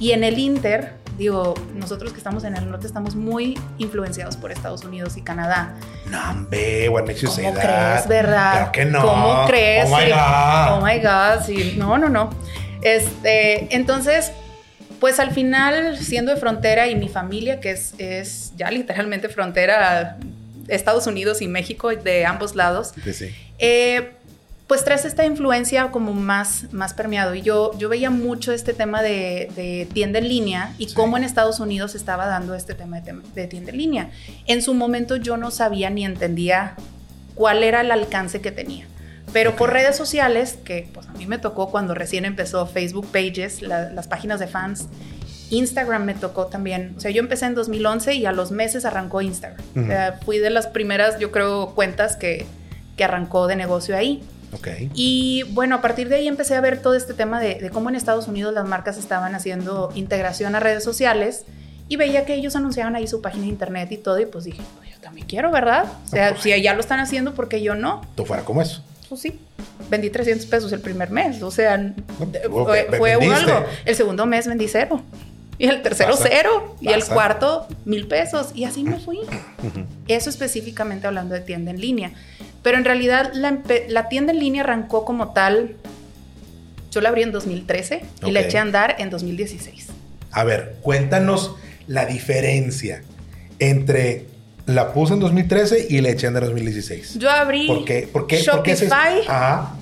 [0.00, 4.50] Y en el Inter, digo, nosotros que estamos en el norte estamos muy influenciados por
[4.50, 5.74] Estados Unidos y Canadá.
[6.06, 7.64] No, hombre, what makes you say ¿Cómo that?
[7.64, 8.52] crees, verdad?
[8.52, 9.02] Claro que no.
[9.02, 9.86] ¿Cómo crees?
[9.88, 10.10] Oh my.
[10.10, 10.68] God.
[10.72, 11.76] Oh my God, sí.
[11.78, 12.30] No, no, no.
[12.84, 14.30] Este, entonces,
[15.00, 20.16] pues al final, siendo de frontera y mi familia, que es, es ya literalmente frontera
[20.68, 23.34] Estados Unidos y México, de ambos lados, Sí, sí.
[23.58, 24.12] eh,
[24.66, 27.34] pues traes esta influencia como más, más permeado.
[27.34, 30.94] Y yo, yo veía mucho este tema de, de tienda en línea y Sí.
[30.94, 34.10] cómo en Estados Unidos estaba dando este tema de, de tienda en línea.
[34.46, 36.76] En su momento yo no sabía ni entendía
[37.34, 38.86] cuál era el alcance que tenía.
[39.34, 39.74] Pero por Ok.
[39.74, 44.06] redes sociales, que pues a mí me tocó cuando recién empezó Facebook Pages, la- las
[44.08, 44.86] páginas de fans,
[45.50, 46.94] Instagram me tocó también.
[46.96, 49.60] O sea, yo empecé en 2011 y a los meses arrancó Instagram.
[49.76, 49.84] Ujú.
[49.84, 52.46] O sea, fui de las primeras, yo creo, cuentas que,
[52.96, 54.22] que arrancó de negocio ahí.
[54.52, 54.68] Ok.
[54.94, 57.88] Y bueno, a partir de ahí empecé a ver todo este tema de, de cómo
[57.90, 61.44] en Estados Unidos las marcas estaban haciendo integración a redes sociales
[61.88, 64.62] y veía que ellos anunciaban ahí su página de internet y todo y pues dije,
[64.90, 65.84] yo también quiero, ¿verdad?
[66.06, 68.00] O sea, si allá lo están haciendo, ¿por qué yo no?
[68.14, 68.82] Tú fuera como eso.
[69.08, 69.38] Pues sí,
[69.90, 71.92] vendí 300 pesos el primer mes, o sea, de-
[72.50, 73.64] oh, fue, fue un algo.
[73.84, 75.02] El segundo mes vendí cero.
[75.58, 76.76] Y el tercero Pasa, cero.
[76.80, 77.14] Y el pasa.
[77.14, 78.50] cuarto mil pesos.
[78.54, 79.20] Y así me fui.
[80.08, 82.12] Eso específicamente hablando de tienda en línea.
[82.62, 85.76] Pero en realidad la, tienda en línea arrancó como tal.
[86.90, 89.88] Yo la abrí en 2013 y la eché a andar en 2016.
[90.30, 91.54] A ver, cuéntanos
[91.86, 93.02] la diferencia
[93.58, 94.26] entre
[94.66, 97.18] la puse en 2013 y la eché en 2016.
[97.18, 98.08] Yo abrí ¿Por qué?
[98.10, 98.42] ¿Por qué?
[98.50, 99.20] ¿Por qué Shopify.
[99.26, 99.74] Ajá.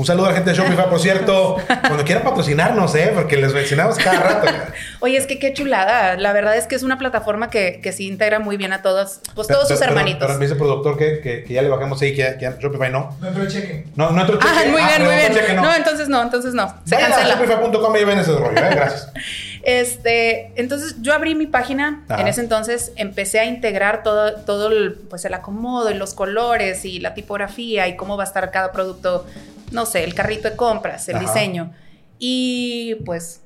[0.00, 1.56] Un saludo a la gente de Shopify, por cierto.
[1.66, 3.12] Cuando quieran patrocinarnos, ¿eh?
[3.14, 4.46] Porque les mencionamos cada rato.
[5.00, 6.16] Oye, es que qué chulada.
[6.16, 9.20] La verdad es que es una plataforma que, que sí integra muy bien a todos,
[9.34, 10.20] pues todos sus Pero- hermanitos.
[10.26, 12.90] Pero me dice el productor que, que, que ya le bajamos ahí, que que Shopify
[12.90, 13.14] no.
[13.20, 13.84] No entró el cheque.
[13.94, 14.70] No, no entró el Ah, cheque.
[14.70, 15.34] muy Ah, bien, muy bien.
[15.34, 15.62] cheque no.
[15.64, 15.74] no.
[15.74, 16.74] entonces no, entonces no.
[16.86, 17.34] Se Vayan a cancela.
[17.34, 18.70] Shopify.com y ven ese rollo, ¿eh?
[18.74, 19.12] Gracias.
[19.62, 22.02] Este, entonces yo abrí mi página.
[22.08, 22.22] Ajá.
[22.22, 26.84] En ese entonces empecé a integrar todo, todo el, pues el acomodo y los colores
[26.86, 29.26] y la tipografía y cómo va a estar cada producto,
[29.70, 31.26] no sé, el carrito de compras, el Ajá.
[31.26, 31.72] diseño.
[32.18, 33.40] Y pues,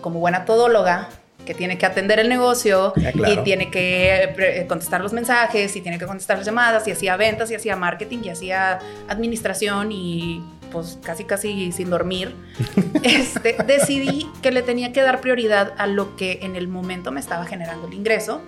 [0.00, 1.08] como buena todóloga,
[1.44, 3.40] que tiene que atender el negocio Ah, claro.
[3.40, 6.92] y tiene que eh, pre- contestar los mensajes y tiene que contestar las llamadas y
[6.92, 12.36] hacía ventas y hacía marketing y hacía administración y pues casi casi sin dormir,
[13.02, 17.18] este, decidí que le tenía que dar prioridad a lo que en el momento me
[17.18, 18.40] estaba generando el ingreso,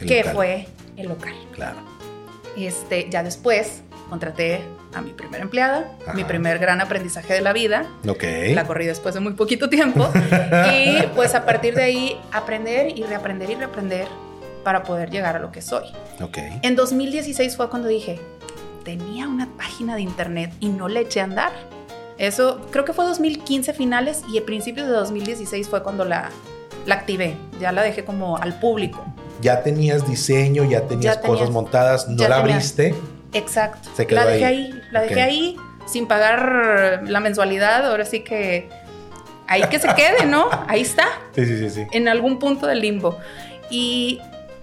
[0.00, 0.34] El que local.
[0.34, 1.34] fue el local.
[1.52, 1.78] Claro.
[2.56, 4.62] Este, ya después contraté
[4.94, 6.28] a mi primera empleada, mi Ajá.
[6.28, 8.22] primer gran aprendizaje de la vida, Ok.
[8.54, 10.08] la corrí después de muy poquito tiempo.
[10.72, 14.06] y pues a partir de ahí aprender y reaprender y reaprender
[14.64, 15.84] para poder llegar a lo que soy.
[16.20, 16.38] Ok.
[16.62, 18.20] En 2016 fue cuando dije,
[18.84, 21.52] tenía una página de internet y no le eché a andar.
[22.18, 26.30] Eso creo que fue 2015 finales y a principios de 2016 fue cuando la,
[26.86, 27.36] la activé.
[27.60, 29.04] Ya la dejé como al público.
[29.42, 32.94] Ya tenías diseño, ya tenías Ya cosas tenías- montadas, no la abriste.
[33.32, 33.88] Exacto.
[33.94, 34.56] Se quedó la dejé ahí.
[34.56, 34.82] ahí.
[34.90, 37.86] La dejé ahí sin pagar la mensualidad.
[37.86, 38.68] Ahora sí que
[39.46, 40.48] ahí que se quede, ¿no?
[40.68, 41.06] Ahí está.
[41.34, 41.86] Sí, sí, sí, sí.
[41.92, 43.18] en algún punto del limbo.
[43.70, 44.20] Y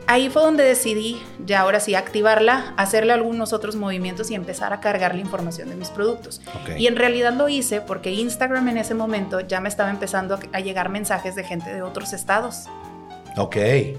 [0.07, 4.79] ahí fue donde decidí, ya ahora sí, activarla, hacerle algunos otros movimientos y empezar a
[4.79, 6.41] cargar la información de mis productos.
[6.77, 10.59] Y en realidad lo hice porque Instagram en ese momento ya me estaba empezando a
[10.59, 12.65] llegar mensajes de gente de otros estados.
[13.37, 13.57] Ok.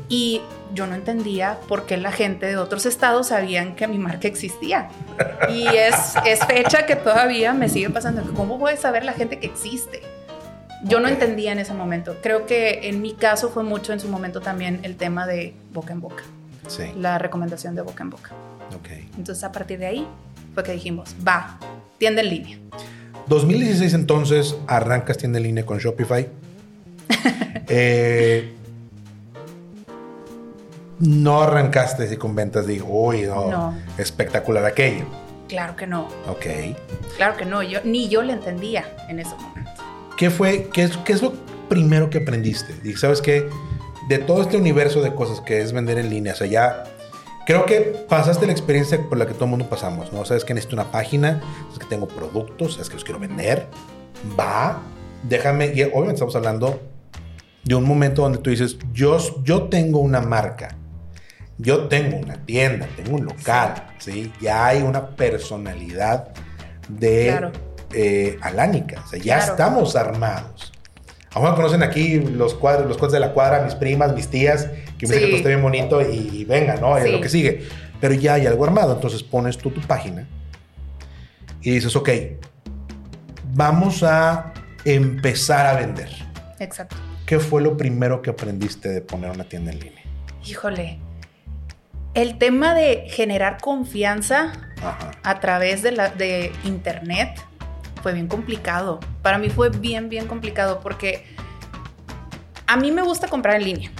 [0.08, 0.40] Y
[0.74, 4.88] yo no entendía por qué la gente de otros estados sabían que mi marca existía.
[5.48, 5.94] Y es,
[6.26, 8.22] es fecha que todavía me sigue pasando.
[8.34, 10.02] ¿Cómo puede saber la gente que existe?
[10.84, 11.14] Yo no Ok.
[11.14, 12.16] entendía en ese momento.
[12.22, 15.92] Creo que en mi caso fue mucho en su momento también el tema de boca
[15.92, 16.24] en boca,
[16.68, 16.84] Sí.
[16.98, 18.30] la recomendación de boca en boca.
[18.76, 18.88] Ok.
[19.16, 20.06] Entonces a partir de ahí
[20.54, 21.58] fue que dijimos, va,
[21.98, 22.58] tienda en línea.
[23.28, 26.28] 2016 entonces arrancas tienda en línea con Shopify.
[27.68, 28.52] Eh,
[30.98, 33.74] no arrancaste así con ventas de, uy, no, No.
[33.98, 35.04] espectacular aquello.
[35.48, 36.46] Claro que no, Ok.
[37.16, 39.70] claro que no, yo, ni yo le entendía en ese momento.
[40.16, 41.32] ¿Qué fue, qué es, qué es lo
[41.68, 42.74] primero que aprendiste?
[42.88, 43.48] Y sabes que
[44.08, 46.84] de todo este universo de cosas que es vender en línea, o sea, ya
[47.46, 50.24] creo que pasaste la experiencia por la que todo el mundo pasamos, ¿no?
[50.24, 53.66] Sabes que necesito una página, sabes que tengo productos, sabes que los quiero vender,
[54.38, 54.80] va,
[55.24, 56.80] déjame, y obviamente estamos hablando
[57.64, 60.76] de un momento donde tú dices, yo, yo tengo una marca,
[61.58, 64.32] yo tengo una tienda, tengo un local, ¿sí?
[64.40, 66.28] Ya hay una personalidad
[66.88, 67.52] de Claro.
[67.92, 69.52] eh, alánica, o sea, ya Claro.
[69.52, 70.72] estamos armados.
[71.32, 74.66] Aún me conocen aquí los cuadros, los cuadros de la cuadra, mis primas, mis tías,
[74.98, 75.20] que me dicen Sí.
[75.20, 76.96] que todo está bien bonito y, y venga, ¿no?
[76.96, 77.10] Es Sí.
[77.12, 77.66] lo que sigue.
[78.00, 80.26] Pero ya hay algo armado, entonces pones tú tu página
[81.62, 82.08] y dices, ok,
[83.54, 84.52] vamos a
[84.84, 86.10] empezar a vender.
[86.58, 86.96] Exacto.
[87.26, 90.02] ¿Qué fue lo primero que aprendiste de poner una tienda en línea?
[90.46, 90.98] Híjole,
[92.14, 95.10] el tema de generar confianza Ajá.
[95.22, 97.40] a través de, la, de internet
[98.02, 99.00] fue bien complicado.
[99.22, 101.24] Para mí fue bien, bien complicado porque
[102.66, 103.90] a mí me gusta comprar en línea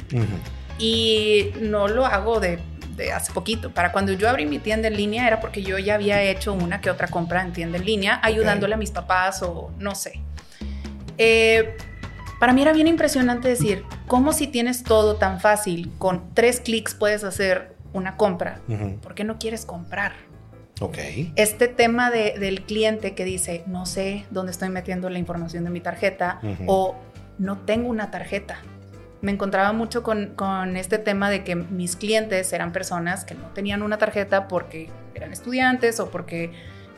[0.79, 2.61] y no lo hago de,
[2.97, 3.73] de hace poquito.
[3.73, 6.81] Para cuando yo abrí mi tienda en línea era porque yo ya había hecho una
[6.81, 10.21] que otra compra en tienda en línea, ayudándole a mis papás o no sé.
[11.19, 11.77] Eh,
[12.39, 16.95] para mí era bien impresionante decir, ¿cómo si tienes todo tan fácil, con tres clics
[16.95, 18.61] puedes hacer una compra?
[18.69, 18.99] Ujú.
[19.01, 20.13] ¿Por qué no quieres comprar?
[20.81, 20.99] Ok.
[21.37, 25.71] este tema de- del cliente que dice, no sé dónde estoy metiendo la información de
[25.71, 26.97] mi tarjeta o
[27.39, 28.59] no tengo una tarjeta.
[29.23, 33.47] me encontraba mucho con, con, este tema de que mis clientes eran personas que no
[33.55, 36.51] tenían una tarjeta porque eran estudiantes o porque,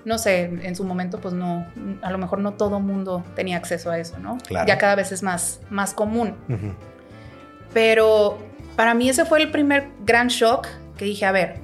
[0.04, 1.64] no sé, en su momento pues no,
[2.02, 4.38] a lo mejor no todo mundo tenía acceso a eso, ¿no?
[4.38, 4.66] Claro.
[4.66, 6.35] Ya cada vez es más, más común.
[7.72, 8.38] Pero
[8.74, 11.56] para mí ese fue el primer gran shock que dije, a ver,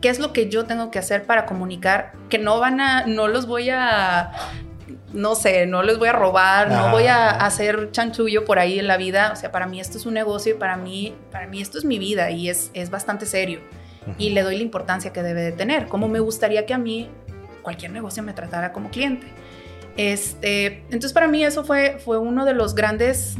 [0.00, 2.12] ¿qué es lo que yo tengo que hacer para comunicar?
[2.28, 4.32] Que no van a, no los voy a,
[5.12, 8.86] no sé, no les voy a robar, no voy a hacer chanchullo por ahí en
[8.86, 9.30] la vida.
[9.32, 11.84] O sea, para mí esto es un negocio y para mí, para mí esto es
[11.84, 13.60] mi vida y es, es bastante serio.
[14.18, 15.88] Y le doy la importancia que debe de tener.
[15.88, 17.10] Como me gustaría que a mí
[17.62, 19.26] cualquier negocio me tratara como cliente.
[19.96, 23.36] Este, entonces para mí eso fue, fue uno de los grandes,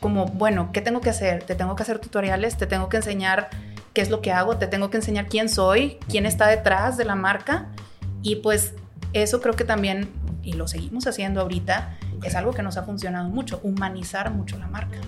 [0.00, 1.44] como, bueno, ¿qué tengo que hacer?
[1.44, 3.48] Te tengo que hacer tutoriales, te tengo que enseñar
[3.92, 7.04] qué es lo que hago, te tengo que enseñar quién soy, quién está detrás de
[7.04, 7.68] la marca.
[8.22, 8.74] Y pues
[9.12, 10.08] eso creo que también,
[10.42, 14.68] y lo seguimos haciendo ahorita, es algo que nos ha funcionado mucho, humanizar mucho la
[14.68, 14.98] marca.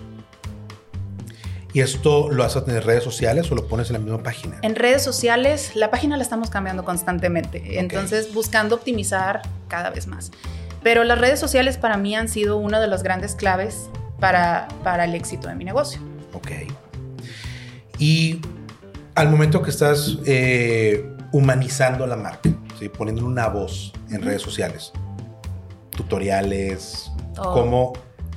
[1.72, 4.58] ¿Y esto lo haces en redes sociales o lo pones en la misma página?
[4.62, 10.30] En redes sociales, la página la estamos cambiando constantemente, entonces buscando optimizar cada vez más.
[10.84, 13.88] Pero las redes sociales para mí han sido una de las grandes claves
[14.20, 16.00] para, para el éxito de mi negocio.
[16.32, 16.50] Ok.
[17.98, 18.40] Y
[19.14, 22.88] al momento que estás eh, humanizando la marca, ¿sí?
[22.88, 24.92] poniendo una voz en redes sociales,
[25.90, 27.92] tutoriales, cómo...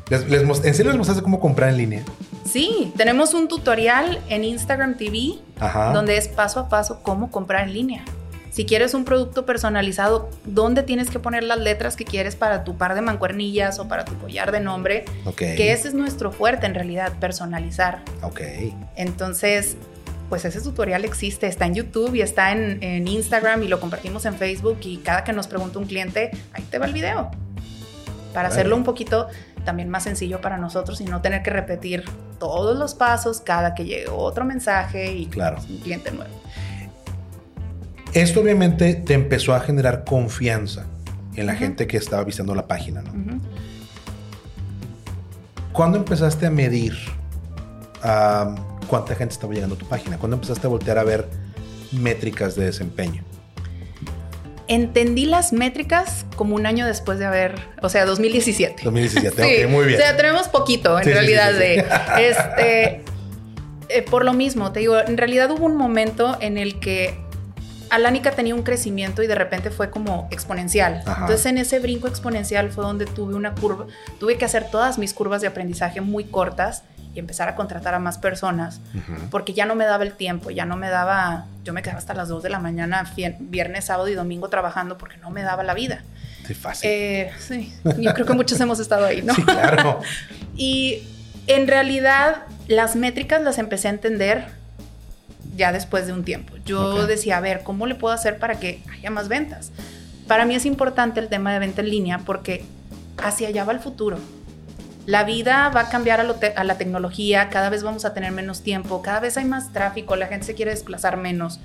[0.09, 2.03] Les, les ¿En serio les mostraste cómo comprar en línea?
[2.45, 5.91] Sí, tenemos un tutorial en Instagram TV Ajá.
[5.91, 8.05] donde es paso a paso cómo comprar en línea.
[8.49, 12.77] Si quieres un producto personalizado, dónde tienes que poner las letras que quieres para tu
[12.77, 15.37] par de mancuernillas o para tu collar de nombre, Ok.
[15.37, 18.01] que ese es nuestro fuerte en realidad, personalizar.
[18.23, 18.41] Ok.
[18.95, 19.75] Entonces,
[20.29, 24.25] pues ese tutorial existe, está en YouTube y está en, en Instagram y lo compartimos
[24.25, 27.31] en Facebook y cada que nos pregunta un cliente, ahí te va el video.
[28.33, 29.27] Para hacerlo un poquito
[29.65, 32.03] también más sencillo para nosotros y no tener que repetir
[32.39, 35.57] todos los pasos cada que llegue otro mensaje y Claro.
[35.69, 36.31] un cliente nuevo.
[38.13, 40.85] Esto obviamente te empezó a generar confianza
[41.35, 43.39] en la gente que estaba visitando la página, ¿no?
[45.73, 46.95] ¿Cuándo empezaste a medir
[48.87, 50.17] cuánta gente estaba llegando a tu página?
[50.17, 51.27] ¿Cuándo empezaste a voltear a ver
[51.91, 53.23] métricas de desempeño?
[54.69, 58.83] Entendí las métricas como un año después de haber, o sea, 2017.
[58.83, 59.99] 2017, Sí, ok, muy bien.
[59.99, 61.85] O sea, tenemos poquito en Sí, realidad sí, de
[62.29, 63.03] este
[63.89, 67.17] eh, por lo mismo, te digo, en realidad hubo un momento en el que
[67.89, 71.01] Alánica tenía un crecimiento y de repente fue como exponencial.
[71.05, 71.21] Ajá.
[71.21, 73.87] Entonces en ese brinco exponencial fue donde tuve una curva,
[74.19, 76.83] tuve que hacer todas mis curvas de aprendizaje muy cortas
[77.17, 79.29] y empezar a contratar a más personas Ujú.
[79.31, 82.13] porque ya no me daba el tiempo, ya no me daba, yo me quedaba hasta
[82.13, 85.73] las 2 de la mañana, viernes, sábado y domingo trabajando porque no me daba la
[85.73, 86.03] vida.
[86.45, 86.89] Sí, fácil.
[86.91, 89.33] Eh, sí, yo creo que muchos hemos estado ahí, ¿no?
[89.33, 89.99] Sí, claro.
[90.55, 91.03] Y
[91.47, 94.45] en realidad las métricas las empecé a entender
[95.55, 96.53] ya después de un tiempo.
[96.65, 97.07] Yo Ok.
[97.07, 99.71] decía, a ver, ¿cómo le puedo hacer para que haya más ventas?
[100.27, 102.63] Para mí es importante el tema de venta en línea porque
[103.17, 104.19] hacia allá va el futuro.
[105.07, 108.13] La vida va a cambiar a, lo te- a la tecnología, cada vez vamos a
[108.13, 111.59] tener menos tiempo, cada vez hay más tráfico, la gente se quiere desplazar menos.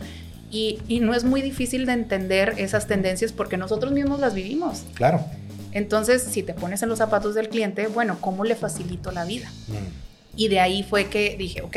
[0.51, 4.85] Y, y no es muy difícil de entender esas tendencias porque nosotros mismos las vivimos.
[4.95, 5.25] Claro.
[5.73, 9.51] Entonces, si te pones en los zapatos del cliente, bueno, ¿cómo le facilito la vida?
[9.69, 10.37] Mm.
[10.37, 11.77] Y de ahí fue que dije, ok,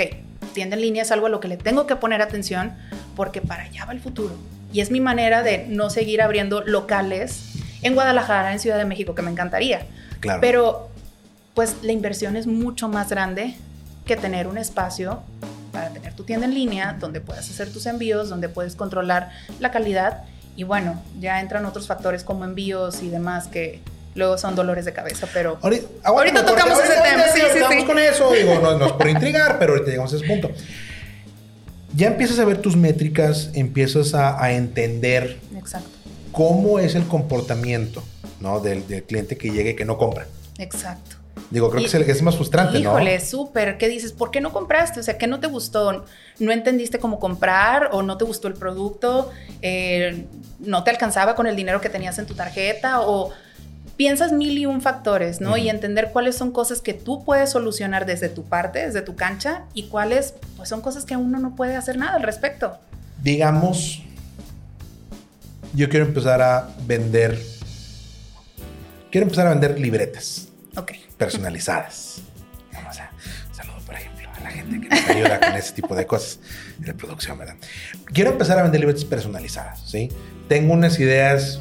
[0.54, 2.73] tienda en línea es algo a lo que le tengo que poner atención
[3.15, 4.36] porque para allá va el futuro.
[4.71, 9.15] Y es mi manera de no seguir abriendo locales en Guadalajara, en Ciudad de México,
[9.15, 9.82] que me encantaría.
[10.19, 10.41] Claro.
[10.41, 10.89] Pero,
[11.56, 13.56] pues la inversión es mucho más grande
[14.06, 15.22] que tener un espacio
[15.72, 19.72] para tener tu tienda en línea, donde puedas hacer tus envíos, donde puedes controlar la
[19.72, 20.24] calidad.
[20.56, 23.82] Y bueno, ya entran otros factores como envíos y demás que
[24.13, 25.58] luego son dolores de cabeza, pero...
[25.62, 29.58] Ahorita, Ahorita tocamos ese ahorita- tema, sí, con eso, digo, no, no es por intrigar,
[29.60, 30.50] pero ahorita llegamos a ese punto.
[31.94, 35.89] Ya empiezas a ver tus métricas, empiezas a, a entender Exacto,
[36.32, 38.04] cómo es el comportamiento
[38.39, 38.60] ¿no?
[38.62, 40.28] del, del cliente que llega y que no compra.
[40.58, 41.18] exacto.
[41.51, 43.23] Digo, creo Y- que es, el- es más frustrante, Híjole, ¿no?
[43.25, 43.77] súper.
[43.77, 44.12] ¿Qué dices?
[44.12, 44.99] ¿Por qué no compraste?
[44.99, 46.05] O sea, ¿qué no te gustó?
[46.39, 49.31] ¿No entendiste cómo comprar o no te gustó el producto?
[49.62, 50.25] Eh,
[50.60, 53.01] ¿No te alcanzaba con el dinero que tenías en tu tarjeta?
[53.01, 53.31] O
[53.95, 55.55] piensas mil y un factores, ¿no?
[55.55, 59.63] Y entender cuáles son cosas que tú puedes solucionar desde tu parte, desde tu cancha,
[59.73, 62.77] y cuáles pues son cosas que uno no puede hacer nada al respecto.
[63.23, 64.01] Digamos,
[65.73, 67.39] yo quiero empezar a vender,
[69.12, 70.91] quiero empezar a vender libretas Ok.
[71.17, 72.21] Personalizadas.
[72.73, 73.10] Vamos a
[73.49, 76.39] un saludo, por ejemplo, a la gente que nos ayuda con ese tipo de cosas
[76.80, 77.56] de producción, ¿verdad?
[78.13, 80.10] Quiero empezar a vender libretas personalizadas, ¿sí?
[80.47, 81.60] Tengo unas ideas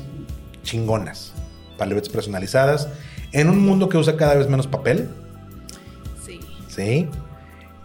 [0.63, 1.33] chingonas
[1.79, 2.89] para libretas personalizadas
[3.33, 5.09] en un mundo que usa cada vez menos papel,
[6.25, 6.41] Sí.
[6.69, 7.09] ¿sí?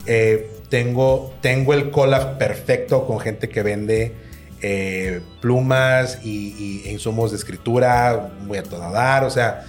[0.06, 4.16] Eh, tengo, tengo el collab perfecto con gente que vende
[4.62, 9.66] eh, plumas y, y insumos de escritura, voy a todo dar, o sea,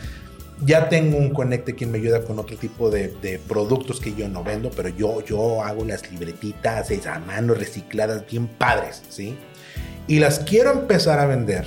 [0.65, 4.29] ya tengo un conecte quien me ayuda con otro tipo de, de, productos que yo
[4.29, 9.37] no vendo, pero yo, yo hago las libretitas a mano recicladas bien padres, ¿sí?
[10.07, 11.67] Y las quiero empezar a vender.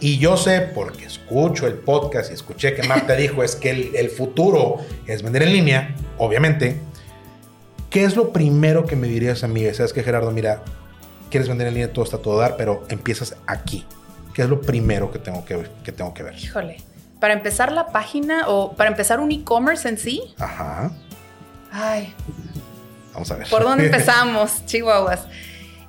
[0.00, 3.96] Y yo sé, porque escucho el podcast y escuché que Marta dijo, es que el,
[3.96, 4.76] el futuro
[5.06, 6.76] es vender en línea, obviamente.
[7.90, 9.64] ¿Qué es lo primero que me dirías a mí?
[9.72, 10.62] Sabes que Gerardo, mira,
[11.30, 13.86] quieres vender en línea, todo está todo dar, pero empiezas aquí.
[14.34, 16.34] ¿Qué es lo primero que tengo que, que, tengo que ver?
[16.38, 16.76] Híjole,
[17.20, 20.22] para empezar la página o para empezar un e-commerce en sí.
[20.38, 20.92] Ajá.
[21.72, 22.14] Ay.
[23.12, 23.48] Vamos a ver.
[23.48, 25.26] ¿Por dónde empezamos, Chihuahuas?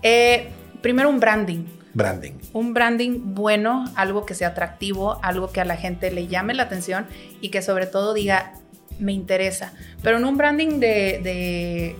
[0.01, 0.49] Eh,
[0.81, 1.65] primero un branding.
[1.93, 2.33] Branding.
[2.53, 6.63] Un branding bueno, algo que sea atractivo, algo que a la gente le llame la
[6.63, 7.05] atención
[7.41, 8.53] y que sobre todo diga,
[8.99, 9.73] me interesa.
[10.01, 11.19] Pero en un branding de...
[11.23, 11.95] de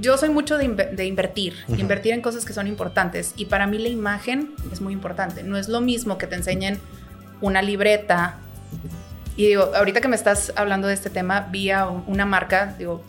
[0.00, 1.78] yo soy mucho de, de invertir, uh -huh.
[1.78, 3.34] invertir en cosas que son importantes.
[3.36, 5.42] Y para mí la imagen es muy importante.
[5.42, 6.80] No es lo mismo que te enseñen
[7.42, 8.36] una libreta.
[9.36, 13.02] Y digo, ahorita que me estás hablando de este tema, vi a una marca, digo,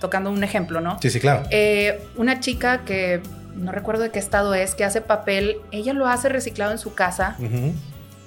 [0.00, 0.98] tocando un ejemplo, ¿no?
[1.00, 1.44] Sí, sí, claro.
[1.50, 3.20] Eh, una chica que
[3.54, 6.94] no recuerdo de qué estado es, que hace papel, ella lo hace reciclado en su
[6.94, 7.36] casa.
[7.38, 7.72] Uh -huh.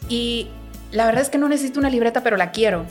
[0.10, 0.48] Y
[0.92, 2.86] la verdad es que no necesito una libreta, pero la quiero.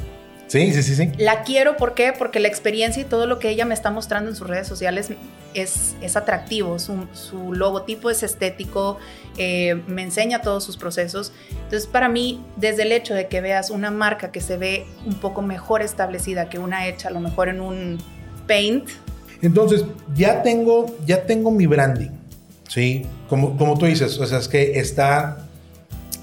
[0.46, 1.10] Sí, sí, sí, sí.
[1.18, 2.12] La quiero, ¿por qué?
[2.16, 5.10] Porque la experiencia y todo lo que ella me está mostrando en sus redes sociales
[5.54, 8.98] es, es atractivo, su, su, logotipo es estético,
[9.38, 11.32] eh, me enseña todos sus procesos.
[11.50, 15.14] Entonces, para mí, desde el hecho de que veas una marca que se ve un
[15.14, 17.98] poco mejor establecida que una hecha a lo mejor en un
[18.46, 18.88] paint.
[19.42, 22.10] Entonces, ya tengo, ya tengo mi branding,
[22.68, 23.04] ¿sí?
[23.28, 25.45] Como, como tú dices, o sea, es que está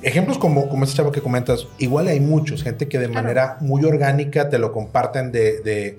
[0.04, 3.24] ejemplos como, como este chavo que comentas, igual hay muchos, gente que de claro.
[3.24, 5.98] manera muy orgánica te lo comparten de, de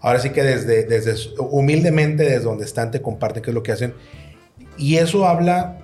[0.00, 3.72] ahora sí que desde, desde, humildemente desde donde están te comparten qué es lo que
[3.72, 3.94] hacen.
[4.78, 5.78] Y eso habla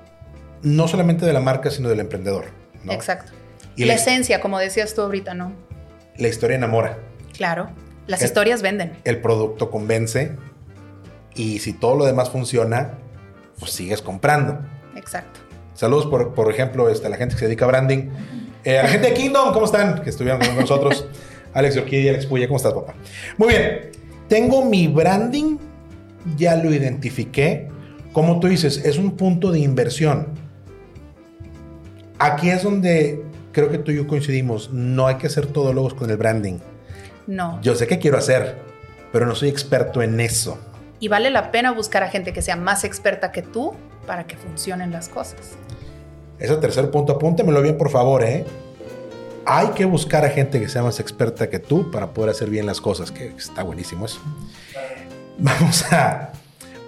[0.63, 2.47] no solamente de la marca, sino del emprendedor.
[2.85, 2.93] ¿no?
[2.93, 3.33] Exacto.
[3.77, 5.53] Y la, la, esencia, como decías tú ahorita, ¿no?
[6.17, 6.99] La historia enamora.
[7.37, 7.71] Claro,
[8.07, 8.97] las el, historias venden.
[9.05, 10.33] El producto convence
[11.35, 12.95] y si todo lo demás funciona,
[13.59, 14.59] pues sigues comprando.
[14.97, 15.48] Exacto.
[15.79, 18.09] Saludos, por, por ejemplo, este, a la gente que se dedica a branding.
[18.65, 20.03] Eh, a la gente de Kingdom, ¿cómo están?
[20.03, 21.07] Que estuvieron con nosotros.
[21.55, 22.95] Alex Orquídea, Alex Puya, ¿cómo estás, papá?
[23.37, 23.93] Muy bien.
[24.27, 25.57] Tengo mi branding,
[26.37, 27.69] ya lo identifiqué.
[28.13, 30.27] Como tú dices, es un punto de inversión.
[32.19, 34.73] Aquí es donde creo que tú y yo coincidimos.
[34.73, 36.59] No hay que ser todólogos con el branding.
[37.29, 37.61] No.
[37.63, 38.57] Yo sé que quiero hacer,
[39.13, 40.59] pero no soy experto en eso.
[40.99, 43.77] Y vale la pena buscar a gente que sea más experta que tú
[44.09, 45.57] para que funcionen las cosas.
[46.39, 48.45] Ese tercer punto, apúntemelo bien, por favor, ¿eh?
[49.45, 52.67] Hay que buscar a gente que sea más experta que tú para poder hacer bien
[52.67, 54.21] las cosas, que está buenísimo eso.
[55.39, 56.33] Vamos a...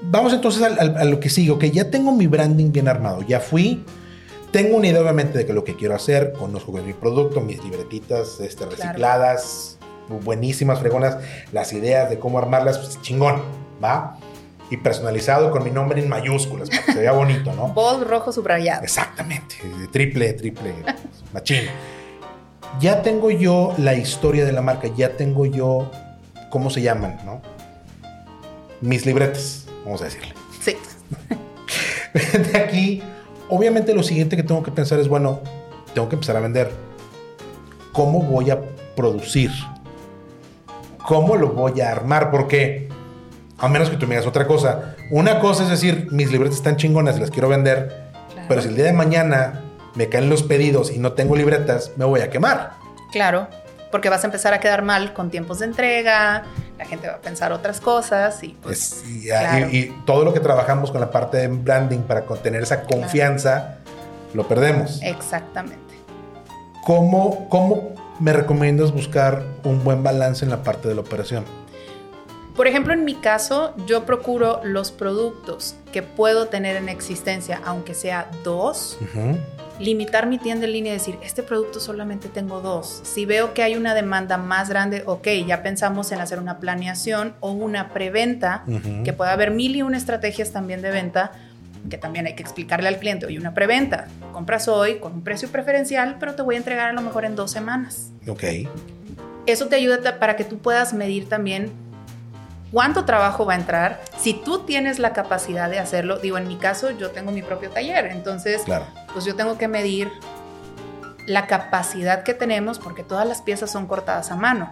[0.03, 1.51] Vamos entonces a, a, a lo que sigue.
[1.51, 3.23] Ok, ya tengo mi branding bien armado.
[3.23, 3.85] Ya fui,
[4.51, 8.41] tengo una idea obviamente de que lo que quiero hacer, conozco mi producto, mis libretitas
[8.41, 10.23] este, recicladas, claro.
[10.23, 11.19] buenísimas, fregonas,
[11.53, 13.43] las ideas de cómo armarlas, pues, chingón,
[13.83, 14.19] ¿va?
[14.71, 17.69] Y personalizado con mi nombre en mayúsculas, para que se vea bonito, ¿no?
[17.75, 18.83] Voz rojo subrayado.
[18.83, 19.57] Exactamente,
[19.91, 20.75] triple, triple,
[21.33, 21.65] machín.
[22.79, 25.91] Ya tengo yo la historia de la marca, ya tengo yo,
[26.51, 27.43] ¿cómo se llaman, no?
[28.81, 30.35] Mis libretas, vamos a decirle.
[30.63, 30.77] Sí.
[32.53, 33.03] De aquí
[33.51, 35.41] Obviamente lo siguiente que tengo que pensar es, bueno,
[35.93, 36.71] tengo que empezar a vender.
[37.93, 38.61] ¿Cómo voy a
[38.95, 39.51] producir?
[41.05, 42.31] ¿Cómo lo voy a armar?
[42.31, 42.89] Porque,
[43.61, 46.77] a menos que tú me digas otra cosa, una cosa es decir, mis libretas están
[46.77, 48.47] chingonas y las quiero vender, claro.
[48.49, 49.61] pero si el día de mañana
[49.95, 52.73] me caen los pedidos y no tengo libretas, me voy a quemar.
[53.13, 53.49] Claro,
[53.91, 56.45] porque vas a empezar a quedar mal con tiempos de entrega,
[56.79, 59.03] la gente va a pensar otras cosas y pues...
[59.03, 59.69] Es, y, claro.
[59.71, 63.53] y, y, todo lo que trabajamos con la parte de branding para contener esa confianza,
[63.85, 64.35] claro.
[64.35, 65.01] lo perdemos.
[65.03, 65.79] Exactamente.
[66.85, 71.45] ¿Cómo, ¿Cómo me recomiendas buscar un buen balance en la parte de la operación?
[72.57, 77.95] Por ejemplo, en mi caso, yo procuro los productos que puedo tener en existencia, aunque
[77.95, 79.39] sea dos, uh -huh
[79.81, 83.01] limitar mi tienda en línea y decir, este producto solamente tengo dos.
[83.03, 87.35] Si veo que hay una demanda más grande, ok, ya pensamos en hacer una planeación
[87.41, 89.03] o una preventa, uh -huh.
[89.03, 91.33] que pueda haber mil y una estrategias también de venta,
[91.89, 95.49] que también hay que explicarle al cliente, oye, una preventa, compras hoy con un precio
[95.49, 98.11] preferencial, pero te voy a entregar a lo mejor en dos semanas.
[98.29, 98.45] Ok.
[99.47, 101.73] Eso te ayuda para que tú puedas medir también
[102.73, 106.19] cuánto trabajo va a entrar, si tú tienes la capacidad de hacerlo.
[106.19, 108.87] Digo, en mi caso, yo tengo mi propio taller, entonces, claro.
[109.13, 110.11] pues yo tengo que medir
[111.27, 114.71] la capacidad que tenemos porque todas las piezas son cortadas a mano.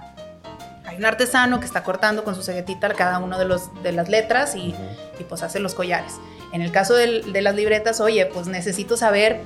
[0.87, 4.09] Hay un artesano que está cortando con su ceguetita cada uno de, los, de las
[4.09, 4.75] letras y,
[5.21, 6.15] y pues hace los collares.
[6.53, 9.41] En el caso de las libretas, oye, pues necesito saber,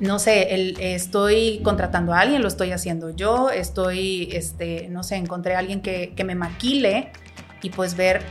[0.00, 5.14] no sé, el- estoy contratando a alguien, lo estoy haciendo yo, estoy, este, no sé,
[5.16, 7.12] encontré a alguien que, que me maquile
[7.62, 8.22] y pues ver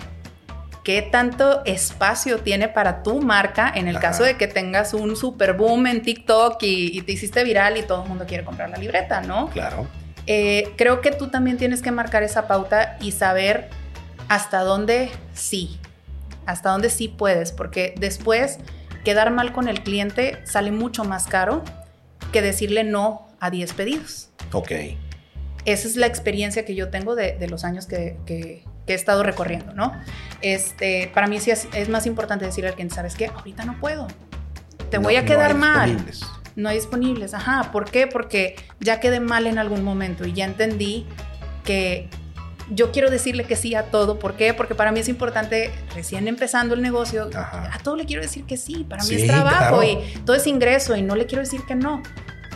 [0.83, 4.09] qué tanto espacio tiene para tu marca en el Ajá.
[4.09, 7.83] caso de que tengas un super boom en TikTok y, y te hiciste viral y
[7.83, 9.49] todo el mundo quiere comprar la libreta, ¿no?
[9.49, 9.87] Claro.
[10.27, 13.69] Eh, creo que tú también tienes que marcar esa pauta y saber
[14.27, 15.79] hasta dónde sí,
[16.45, 18.59] hasta dónde sí puedes, porque después
[19.03, 21.63] quedar mal con el cliente sale mucho más caro
[22.31, 24.29] que decirle no a 10 pedidos.
[24.51, 24.71] Ok.
[25.65, 28.95] Esa es la experiencia que yo tengo de, de los años que, que- que he
[28.95, 29.93] estado recorriendo, ¿no?
[30.41, 33.27] Este, para mí sí es, es más importante decirle al cliente, ¿sabes qué?
[33.27, 34.07] Ahorita no puedo.
[34.89, 35.85] Te voy No- a no quedar hay mal.
[35.89, 36.21] disponibles.
[36.55, 37.71] No hay disponibles, ajá.
[37.71, 38.07] ¿Por qué?
[38.07, 41.05] Porque ya quedé mal en algún momento y ya entendí
[41.63, 42.09] que
[42.71, 44.19] yo quiero decirle que sí a todo.
[44.19, 44.53] ¿Por qué?
[44.53, 47.69] Porque para mí es importante, recién empezando el negocio, Ajá.
[47.73, 48.85] a todo le quiero decir que sí.
[48.89, 49.83] Para mí Sí, es trabajo claro.
[49.83, 52.01] y todo es ingreso y no le quiero decir que no.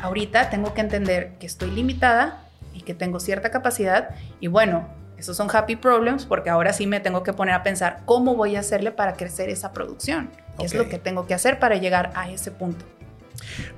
[0.02, 4.10] Ahorita tengo que entender que estoy limitada y que tengo cierta capacidad
[4.40, 4.88] y bueno,
[5.20, 8.56] esos son happy problems porque ahora sí me tengo que poner a pensar cómo voy
[8.56, 10.30] a hacerle para crecer esa producción.
[10.58, 12.86] ¿Qué es lo que tengo que hacer para llegar a ese punto?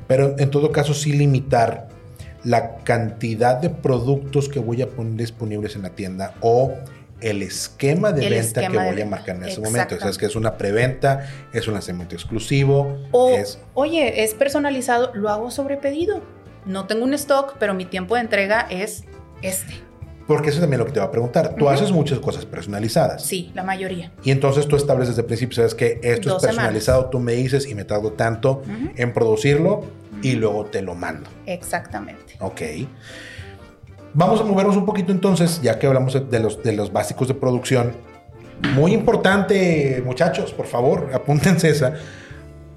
[0.07, 1.89] Pero en todo caso, sí limitar
[2.43, 6.73] la cantidad de productos que voy a poner disponibles en la tienda o
[7.21, 9.95] el esquema de El venta esquema que voy a marcar en ese momento.
[9.95, 13.59] O sea, es que es una preventa, es un lanzamiento exclusivo, O, es...
[13.73, 16.21] oye, es personalizado, lo hago sobre pedido.
[16.65, 19.05] No tengo un stock, pero mi tiempo de entrega es
[19.41, 19.90] este.
[20.35, 21.55] Porque eso es también lo que te va a preguntar.
[21.57, 23.23] Tú haces muchas cosas personalizadas.
[23.23, 24.11] Sí, la mayoría.
[24.23, 27.33] Y entonces tú estableces desde el principio, sabes que esto Dos es personalizado, tú me
[27.33, 28.61] dices y me tardo tanto
[28.95, 29.83] en producirlo
[30.21, 31.29] y luego te lo mando.
[31.45, 32.35] Exactamente.
[32.39, 32.61] Ok.
[34.13, 37.33] Vamos a movernos un poquito entonces, ya que hablamos de los, de los básicos de
[37.33, 37.93] producción.
[38.75, 41.93] Muy importante, muchachos, por favor, apúntense esa.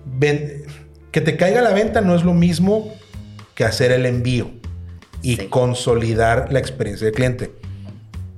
[0.06, 0.64] Ven-
[1.10, 2.92] que te caiga la venta no es lo mismo
[3.54, 4.50] que hacer el envío
[5.24, 5.46] y Sí.
[5.48, 7.52] consolidar la experiencia del cliente.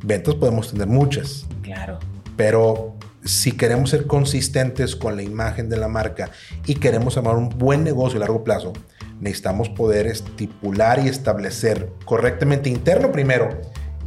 [0.02, 1.98] Ventas podemos tener muchas, Claro.
[2.36, 6.30] pero si queremos ser consistentes con la imagen de la marca
[6.64, 8.72] y queremos armar un buen negocio a largo plazo,
[9.20, 13.48] necesitamos poder estipular y establecer correctamente interno primero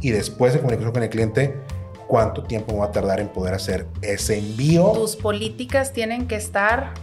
[0.00, 1.54] y después de comunicación con el cliente
[2.06, 4.92] cuánto tiempo va a tardar en poder hacer ese envío.
[4.92, 6.94] Tus políticas tienen que estar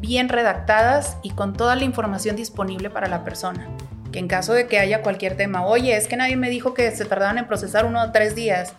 [0.00, 3.68] bien redactadas y con toda la información disponible para la persona.
[4.12, 6.90] Que en caso de que haya cualquier tema, oye, es que nadie me dijo que
[6.90, 8.72] se tardaban en procesar uno o tres días.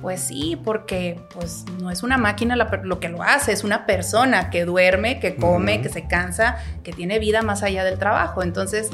[0.00, 3.86] Pues sí, porque pues no es una máquina la lo que lo hace, es una
[3.86, 8.42] persona que duerme, que come, que se cansa, que tiene vida más allá del trabajo.
[8.42, 8.90] Entonces,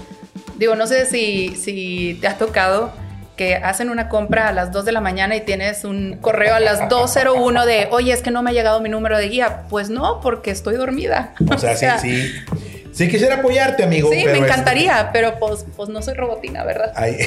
[0.59, 2.93] digo, no sé si, si te ha tocado
[3.39, 6.61] que hacen una compra a las 2 de la mañana y tienes un correo a
[6.61, 9.63] las 2.01 de, oye, es que no me ha llegado mi número de guía.
[9.71, 11.35] Pues no, porque estoy dormida.
[11.51, 12.33] O sea, sí, sí,
[12.99, 14.11] sí quisiera apoyarte, amigo.
[14.11, 16.93] Sí, pero me este- encantaría, pero pues, pues no soy robotina, ¿verdad?
[16.97, 17.17] Ay.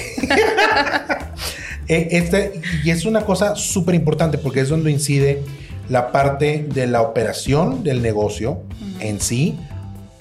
[1.88, 5.44] Eh, este, y es una cosa súper importante porque es donde incide
[5.90, 8.62] la parte de la operación del negocio
[9.02, 9.60] en sí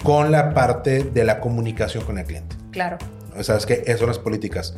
[0.03, 2.57] con la parte de la comunicación con el cliente.
[2.71, 2.97] Claro.
[3.37, 4.75] O sea, es que esas son las políticas.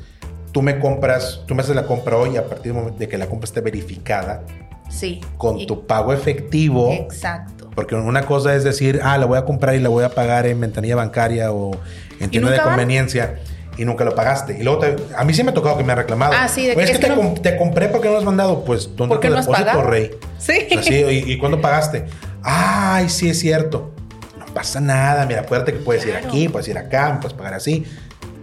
[0.52, 3.46] Tú me compras, tú me haces la compra hoy a partir de que la compra
[3.46, 4.44] esté verificada
[4.90, 5.20] Sí.
[5.38, 6.92] con Y- tu pago efectivo.
[6.92, 7.63] Exacto.
[7.76, 10.46] Porque una cosa es decir, ah, la voy a comprar y la voy a pagar
[10.46, 11.72] en ventanilla bancaria o
[12.20, 12.76] en tienda de nunca van.
[12.76, 13.40] conveniencia
[13.78, 14.58] y nunca lo pagaste.
[14.60, 16.34] Y luego te- a mí sí me ha tocado que me han reclamado.
[16.38, 18.14] Ah, sí, de Oye, que es que, que te, no- com- te compré porque no
[18.14, 18.64] lo has mandado.
[18.64, 19.90] Pues, ¿dónde ¿Por qué te no depósito, pagado?
[19.90, 20.12] rey?
[20.38, 20.68] Sí.
[20.72, 22.06] O sea, sí, ¿y, y cuándo pagaste?
[22.44, 23.92] Ay, sí es cierto.
[24.38, 25.26] No pasa nada.
[25.26, 27.86] Mira, acuérdate que puedes ir aquí, puedes ir acá, me puedes pagar así.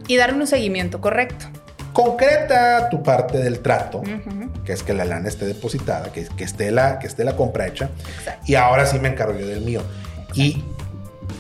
[0.09, 1.47] Y darle un seguimiento correcto.
[1.93, 4.03] Concreta tu parte del trato,
[4.65, 7.67] que es que la lana esté depositada, que, que esté la, que esté la compra
[7.67, 7.91] hecha.
[8.19, 8.45] Exacto.
[8.47, 9.83] Y ahora sí me encargo yo del mío.
[10.35, 10.63] ¿Y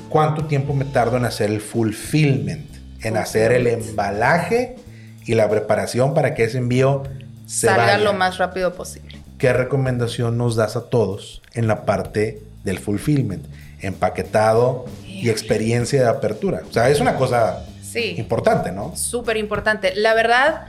[0.09, 2.69] cuánto tiempo me tardo en hacer el fulfillment?
[3.03, 4.77] En hacer el embalaje
[5.25, 7.05] y la preparación para que ese envío
[7.47, 7.99] se Salga vaya.
[7.99, 9.19] lo más rápido posible.
[9.39, 13.47] ¿Qué recomendación nos das a todos en la parte del fulfillment?
[13.81, 16.61] Empaquetado y experiencia de apertura.
[16.69, 18.15] O sea, es una cosa Sí.
[18.19, 18.97] importante, ¿no?
[18.97, 19.93] Súper importante.
[19.95, 20.67] La verdad,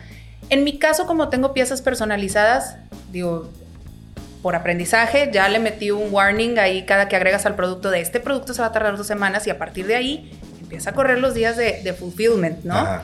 [0.49, 2.77] en mi caso, como tengo piezas personalizadas,
[3.11, 3.49] digo,
[4.41, 8.19] por aprendizaje, ya le metí un warning ahí cada que agregas al producto de este
[8.19, 11.19] producto se va a tardar dos semanas y a partir de ahí empieza a correr
[11.19, 13.01] los días de, de fulfillment, ¿no?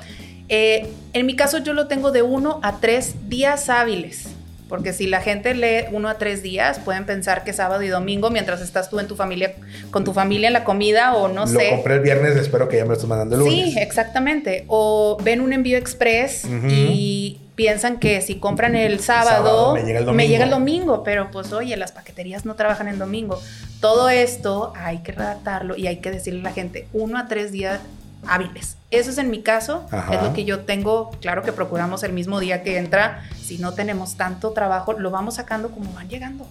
[0.49, 4.29] Eh, en mi caso yo lo tengo de uno a tres días hábiles.
[4.67, 8.29] Porque si la gente lee uno a tres días, pueden pensar que sábado y domingo
[8.29, 9.53] mientras estás tú en tu familia,
[9.91, 11.69] con tu familia en la comida o no lo sé.
[11.69, 13.73] compré el viernes, espero que ya me lo estés mandando el lunes.
[13.73, 14.65] Sí, exactamente.
[14.67, 19.99] O ven un envío express y piensan que si compran el sábado, sábado me llega
[19.99, 20.17] el domingo.
[20.17, 23.41] me llega el domingo, pero pues oye, las paqueterías no trabajan en domingo.
[23.79, 27.51] Todo esto hay que redactarlo y hay que decirle a la gente uno a tres
[27.51, 27.79] días
[28.25, 28.77] hábiles.
[28.91, 30.15] Eso es en mi caso, Ajá.
[30.15, 33.73] es lo que yo tengo, claro que procuramos el mismo día que entra, si no
[33.73, 36.47] tenemos tanto trabajo, lo vamos sacando como van llegando.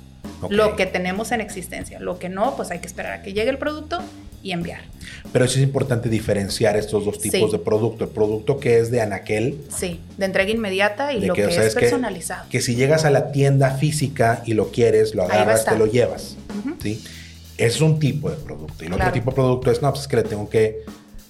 [0.51, 3.49] Lo que tenemos en existencia, lo que no, pues hay que esperar a que llegue
[3.49, 4.01] el producto
[4.43, 4.81] y enviar.
[5.33, 7.57] Pero sí es importante diferenciar estos dos tipos Sí.
[7.57, 8.05] de producto.
[8.05, 11.64] El producto que es de anaquel, Sí, de entrega inmediata y lo que, o sea,
[11.64, 12.47] es personalizado.
[12.51, 16.37] Que, si llegas a la tienda física y lo quieres, lo agarras, te lo llevas.
[16.83, 17.03] ¿sí?
[17.57, 18.85] Es un tipo de producto.
[18.85, 19.09] Y el Claro.
[19.11, 20.85] otro tipo de producto es, no, pues es que le tengo que,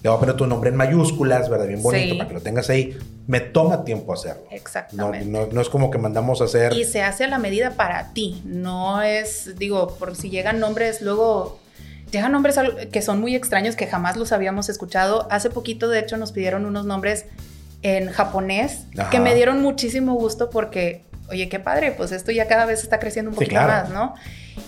[0.06, 1.66] le voy a poner tu nombre en mayúsculas, ¿verdad?
[1.66, 2.14] Bien bonito, Sí.
[2.18, 2.96] para que lo tengas ahí.
[3.26, 4.44] Me toma tiempo hacerlo.
[4.52, 5.26] Exactamente.
[5.26, 6.72] no, no es como que mandamos a hacer...
[6.74, 11.02] Y se hace a la medida para ti, no es, digo, por si llegan nombres,
[11.02, 11.58] luego
[12.12, 12.56] llegan nombres
[12.92, 15.26] que son muy extraños que jamás los habíamos escuchado.
[15.30, 17.24] Hace poquito, de hecho, nos pidieron unos nombres
[17.82, 19.10] en japonés Ajá.
[19.10, 23.00] que me dieron muchísimo gusto porque, oye, qué padre, pues esto ya cada vez está
[23.00, 23.72] creciendo un Sí, poquito claro.
[23.82, 24.14] más, ¿no?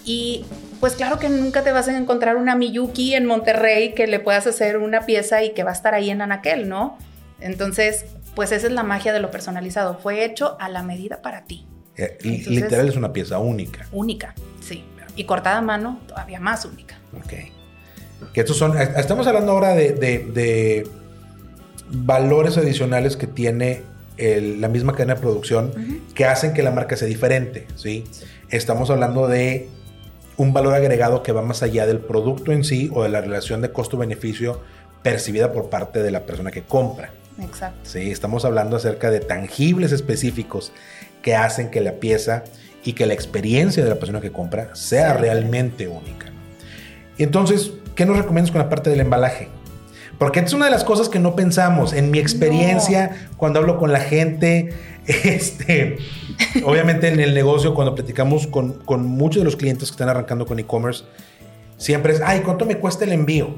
[0.05, 0.45] Y
[0.81, 4.47] pues claro que nunca te vas a encontrar una Miyuki en Monterrey que le puedas
[4.47, 6.99] hacer una pieza y que va a estar ahí en Anaquel, ¿no?
[7.41, 8.05] Entonces,
[8.35, 9.99] pues esa es la magia de lo personalizado.
[9.99, 11.67] Fue hecho a la medida para ti.
[11.97, 13.87] eh, Entonces- literal es una pieza única.
[13.91, 14.85] Única, sí.
[15.17, 16.97] Y cortada a mano, todavía más única.
[17.17, 18.33] Ok.
[18.33, 20.89] Que estos son, eh, estamos hablando ahora de, de- de
[21.91, 23.83] valores adicionales que tiene
[24.17, 25.73] el- la misma cadena de producción
[26.15, 28.05] que hacen que la marca sea diferente, ¿sí?
[28.51, 29.69] Estamos hablando de
[30.39, 33.61] un valor agregado que va más allá del producto en sí o de la relación
[33.61, 34.63] de costo-beneficio
[35.03, 37.11] percibida por parte de la persona que compra.
[37.41, 37.79] Exacto.
[37.83, 38.11] ¿sí?
[38.11, 40.73] Estamos hablando acerca de tangibles específicos
[41.23, 42.45] que hacen que la pieza
[42.85, 45.21] y que la experiencia de la persona que compra sea Sí.
[45.21, 46.27] realmente única.
[47.19, 49.49] entonces, ¿qué nos recomiendas con la parte del embalaje?
[50.19, 51.93] Porque es una de las cosas que no pensamos.
[51.93, 54.71] En mi experiencia, cuando hablo con la gente,
[55.09, 55.99] este,
[56.65, 60.47] obviamente en el negocio, cuando platicamos con, con muchos de los clientes que están arrancando
[60.47, 61.05] con e-commerce,
[61.77, 63.55] siempre es, ay, ¿cuánto me cuesta el envío?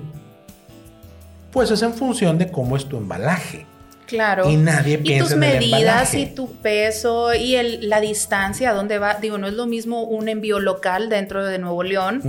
[1.52, 3.66] Pues es en función de cómo es tu embalaje.
[4.06, 4.48] Claro.
[4.50, 8.70] Y nadie y piensa tus en el medidas y tu peso y el- la distancia
[8.70, 9.14] a dónde va.
[9.14, 12.20] Digo, no es lo mismo un envío local dentro de Nuevo León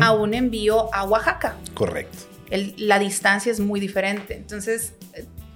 [0.00, 1.56] a un envío a Oaxaca.
[1.74, 2.18] Correcto.
[2.50, 4.34] El- la distancia es muy diferente.
[4.36, 4.92] Entonces,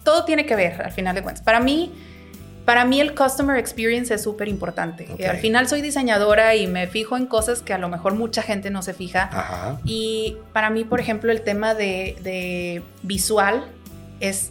[0.04, 1.44] todo tiene que ver al final de cuentas.
[1.44, 1.92] Para mí,
[2.68, 5.08] para mí el customer experience es súper importante.
[5.10, 5.20] Ok.
[5.20, 8.42] Eh, Al final soy diseñadora y me fijo en cosas que a lo mejor mucha
[8.42, 9.22] gente no se fija.
[9.32, 9.80] Ajá.
[9.86, 13.64] Y para mí, por ejemplo, el tema de, de visual
[14.20, 14.50] es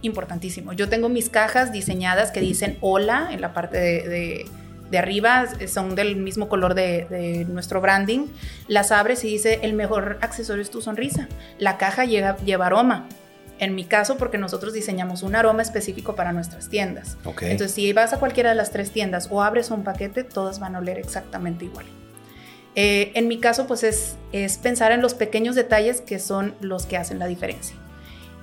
[0.00, 0.72] importantísimo.
[0.72, 4.44] Yo tengo mis cajas diseñadas que dicen hola en la parte de, de-
[4.92, 8.26] de arriba, son del mismo color de, de nuestro branding.
[8.68, 11.28] Las abres y dice el mejor accesorio es tu sonrisa.
[11.58, 13.08] La caja lleva aroma.
[13.58, 17.16] En mi caso, porque nosotros diseñamos un aroma específico para nuestras tiendas.
[17.24, 17.42] Ok.
[17.42, 20.74] Entonces, si vas a cualquiera de las tres tiendas o abres un paquete, todas van
[20.74, 21.86] a oler exactamente igual.
[22.74, 26.86] Eh, en mi caso, pues es, es pensar en los pequeños detalles que son los
[26.86, 27.76] que hacen la diferencia.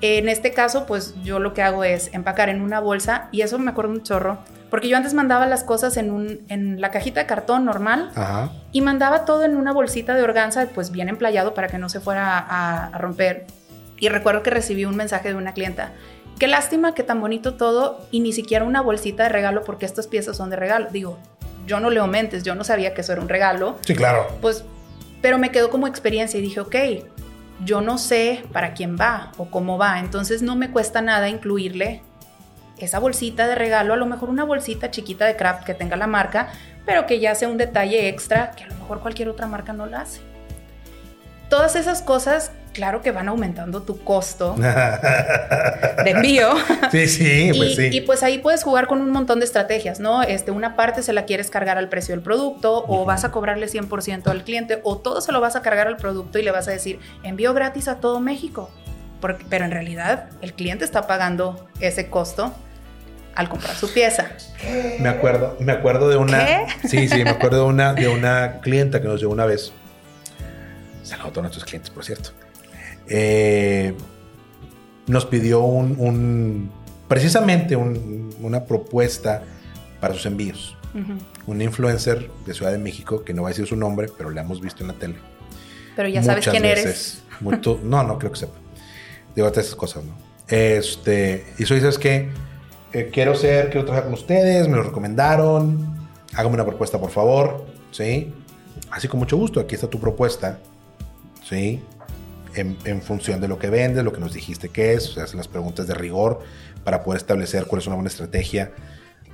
[0.02, 3.60] En este caso, pues yo lo que hago es empacar en una bolsa y eso
[3.60, 4.38] me acuerdo un chorro,
[4.70, 8.50] porque yo antes mandaba las cosas en, un, en la cajita de cartón normal Ajá.
[8.72, 12.00] y mandaba todo en una bolsita de organza, pues bien emplayado para que no se
[12.00, 13.46] fuera a, a romper.
[14.00, 15.94] Y recuerdo que recibí un mensaje de una clienta.
[16.40, 20.08] Qué lástima que tan bonito todo y ni siquiera una bolsita de regalo porque estas
[20.08, 20.88] piezas son de regalo.
[20.90, 21.18] Digo,
[21.68, 23.78] yo no leo mentes, yo no sabía que eso era un regalo.
[23.86, 24.28] Sí, claro.
[24.42, 24.64] Pues,
[25.22, 26.76] pero me quedó como experiencia y dije, ok,
[27.66, 32.02] yo no sé para quién va o cómo va, entonces no me cuesta nada incluirle
[32.78, 36.08] esa bolsita de regalo, a lo mejor una bolsita chiquita de craft que tenga la
[36.08, 36.50] marca,
[36.86, 39.86] pero que ya sea un detalle extra que a lo mejor cualquier otra marca no
[39.86, 40.22] la hace.
[41.50, 44.56] Todas esas cosas, claro que van aumentando tu costo
[46.04, 46.50] de envío.
[46.92, 47.90] sí, sí, pues y, sí.
[47.98, 50.22] y, pues ahí puedes jugar con un montón de estrategias, ¿no?
[50.24, 53.68] Este, una parte se la quieres cargar al precio del producto o vas a cobrarle
[53.68, 56.68] 100% al cliente o todo se lo vas a cargar al producto y le vas
[56.68, 58.70] a decir envío gratis a todo México.
[59.22, 62.54] Porque- pero en realidad el cliente está pagando ese costo
[63.36, 64.32] al comprar su pieza.
[65.00, 66.46] Me acuerdo, me acuerdo de una.
[66.46, 66.66] ¿Qué?
[66.88, 69.72] Sí, sí, me acuerdo de una, de una clienta que nos llegó una vez.
[71.04, 72.32] Saludos a todos nuestros clientes, por cierto.
[73.10, 73.94] Eh,
[75.08, 76.72] nos pidió un, un-
[77.08, 79.44] precisamente un- una propuesta
[80.00, 80.76] para sus envíos.
[81.46, 84.42] Un influencer de Ciudad de México, que no va a decir su nombre, pero la
[84.42, 85.16] hemos visto en la tele.
[85.96, 86.86] Pero ya sabes Muchas quién eres.
[86.86, 87.24] veces.
[87.42, 88.54] Mucho- no, no creo que sepa.
[89.36, 90.14] Digo, todas esas cosas, ¿no?
[90.48, 92.30] Este, y eso dices que
[93.12, 98.34] quiero ser, quiero trabajar con ustedes, me lo recomendaron, hágame una propuesta, por favor, ¿sí?
[98.90, 100.58] Así con mucho gusto, aquí está tu propuesta,
[101.48, 101.82] ¿sí?
[102.60, 105.38] En, en función de lo que vendes, lo que nos dijiste que es, se hacen
[105.38, 106.40] las preguntas de rigor
[106.84, 108.72] para poder establecer cuál es una buena estrategia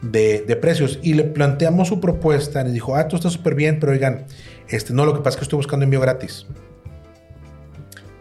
[0.02, 1.00] de, de precios.
[1.02, 2.62] Y le planteamos su propuesta.
[2.68, 4.26] Y dijo, ah, tú estás súper bien, pero oigan,
[4.68, 6.46] este, no, lo que pasa es que estoy buscando envío gratis.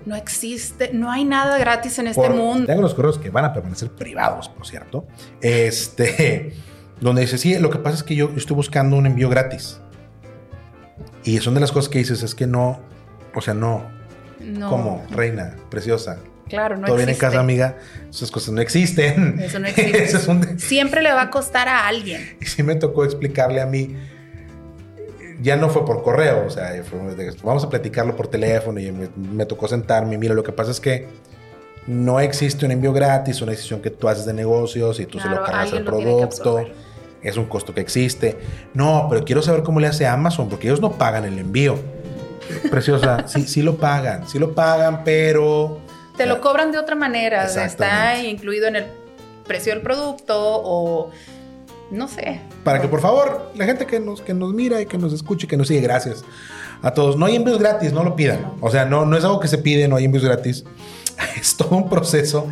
[0.06, 2.66] No existe, no hay nada gratis en este Por- mundo.
[2.66, 5.06] Tengo los correos que van a permanecer privados, por cierto.
[5.40, 6.52] Este,
[7.00, 9.80] donde dice, sí, lo que pasa es que yo estoy buscando un envío gratis.
[11.24, 12.80] Y son de las cosas que dices, es que no,
[13.34, 13.90] o sea, no,
[14.44, 14.68] No.
[14.70, 16.18] como reina, preciosa.
[16.48, 17.78] Claro, no Todo bien en casa, amiga.
[18.10, 19.38] Esas cosas no existen.
[19.40, 20.04] Eso no existe.
[20.04, 22.36] Eso es un- Siempre le va a costar a alguien.
[22.40, 23.96] Y sí me tocó explicarle a mí,
[25.40, 28.92] ya no fue por correo, o sea, fue de- vamos a platicarlo por teléfono y
[28.92, 30.16] me, me tocó sentarme.
[30.18, 31.06] Mira, lo que pasa es que
[31.86, 35.28] no existe un envío gratis, una decisión que tú haces de negocios y tú se
[35.28, 36.66] lo cargas al producto.
[37.22, 38.36] Es un costo que existe.
[38.74, 41.78] No, pero quiero saber cómo le hace Amazon, porque ellos no pagan el envío.
[42.70, 45.80] Preciosa, sí, sí lo pagan, sí lo pagan, pero...
[46.16, 47.44] Te lo cobran de otra manera.
[47.46, 48.86] Está incluido en el
[49.46, 51.10] precio del producto o
[51.90, 52.40] no sé.
[52.62, 55.46] Para que por favor, la gente que nos, que nos mira y que nos escuche
[55.46, 56.24] y que nos sigue, gracias
[56.82, 57.16] a todos.
[57.16, 58.52] No hay envíos gratis, no lo pidan.
[58.60, 60.64] O sea, no, no es algo que se pide, no hay envíos gratis.
[61.40, 62.46] Es todo un proceso.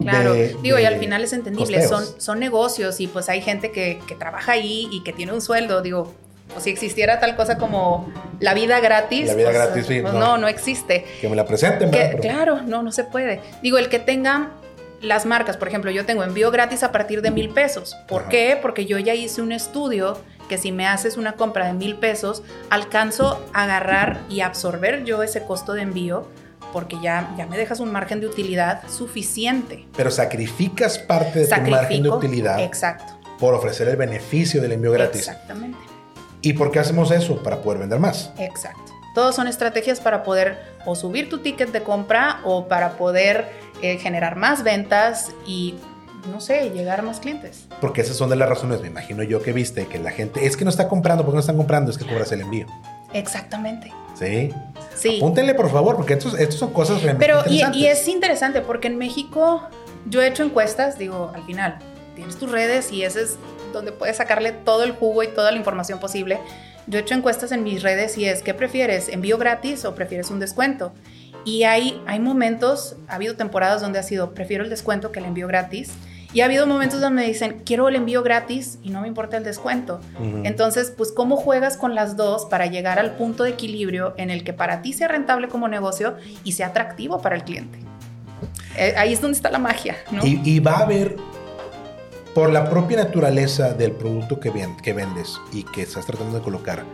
[0.00, 3.70] Claro, de- digo, y al final es entendible, son, son negocios y pues hay gente
[3.72, 6.12] que, que trabaja ahí y que tiene un sueldo, digo,
[6.54, 9.26] o si existiera tal cosa como la vida gratis.
[9.28, 10.20] La vida pues, gratis, sí, pues, no.
[10.20, 10.38] no.
[10.38, 11.04] no, existe.
[11.20, 13.40] Que me la presenten, Que- claro, no, no se puede.
[13.62, 14.50] Digo, el que tenga
[15.00, 17.96] las marcas, por ejemplo, yo tengo envío gratis a partir de mil pesos.
[18.08, 18.30] ¿Por Ajá.
[18.30, 18.58] qué?
[18.60, 20.18] Porque yo ya hice un estudio
[20.48, 25.22] que si me haces una compra de mil pesos, alcanzo a agarrar y absorber yo
[25.22, 26.28] ese costo de envío
[26.72, 29.86] porque ya, ya me dejas un margen de utilidad suficiente.
[29.96, 33.18] Pero sacrificas parte de tu margen de utilidad Exacto.
[33.38, 35.28] por ofrecer el beneficio del envío gratis.
[35.28, 35.78] Exactamente.
[36.46, 37.42] ¿Y por qué hacemos eso?
[37.42, 38.30] Para poder vender más.
[38.38, 38.92] Exacto.
[39.16, 43.48] Todos son estrategias para poder o subir tu ticket de compra o para poder
[43.82, 45.74] eh, generar más ventas y,
[46.30, 47.66] no sé, llegar a más clientes.
[47.80, 50.56] Porque esas son de las razones, me imagino yo que viste, que la gente es
[50.56, 52.66] que no está comprando, porque no están comprando, es que cobras el envío.
[53.12, 53.92] Exactamente.
[54.14, 54.52] Sí.
[54.94, 55.16] Sí.
[55.16, 57.82] Apúntenle, por favor, porque estos, estos son cosas realmente Pero, y, interesantes.
[57.82, 59.62] y es interesante porque en México
[60.08, 61.80] yo he hecho encuestas, digo, al final,
[62.14, 63.36] tienes tus redes y ese es
[63.72, 66.38] donde puedes sacarle todo el jugo y toda la información posible.
[66.86, 69.08] Yo he hecho encuestas en mis redes y es, ¿qué prefieres?
[69.08, 70.92] ¿Envío gratis o prefieres un descuento?
[71.44, 75.26] Y hay, hay momentos, ha habido temporadas donde ha sido, prefiero el descuento que el
[75.26, 75.92] envío gratis.
[76.32, 79.36] Y ha habido momentos donde me dicen, quiero el envío gratis y no me importa
[79.36, 80.00] el descuento.
[80.42, 84.44] Entonces, pues, ¿cómo juegas con las dos para llegar al punto de equilibrio en el
[84.44, 87.78] que para ti sea rentable como negocio y sea atractivo para el cliente?
[88.76, 90.26] Eh, ahí es donde está la magia, ¿no?
[90.26, 91.16] Y, y va a haber,
[92.36, 96.44] por la propia naturaleza del producto que, ven- que vendes y que estás tratando de
[96.44, 96.84] colocar,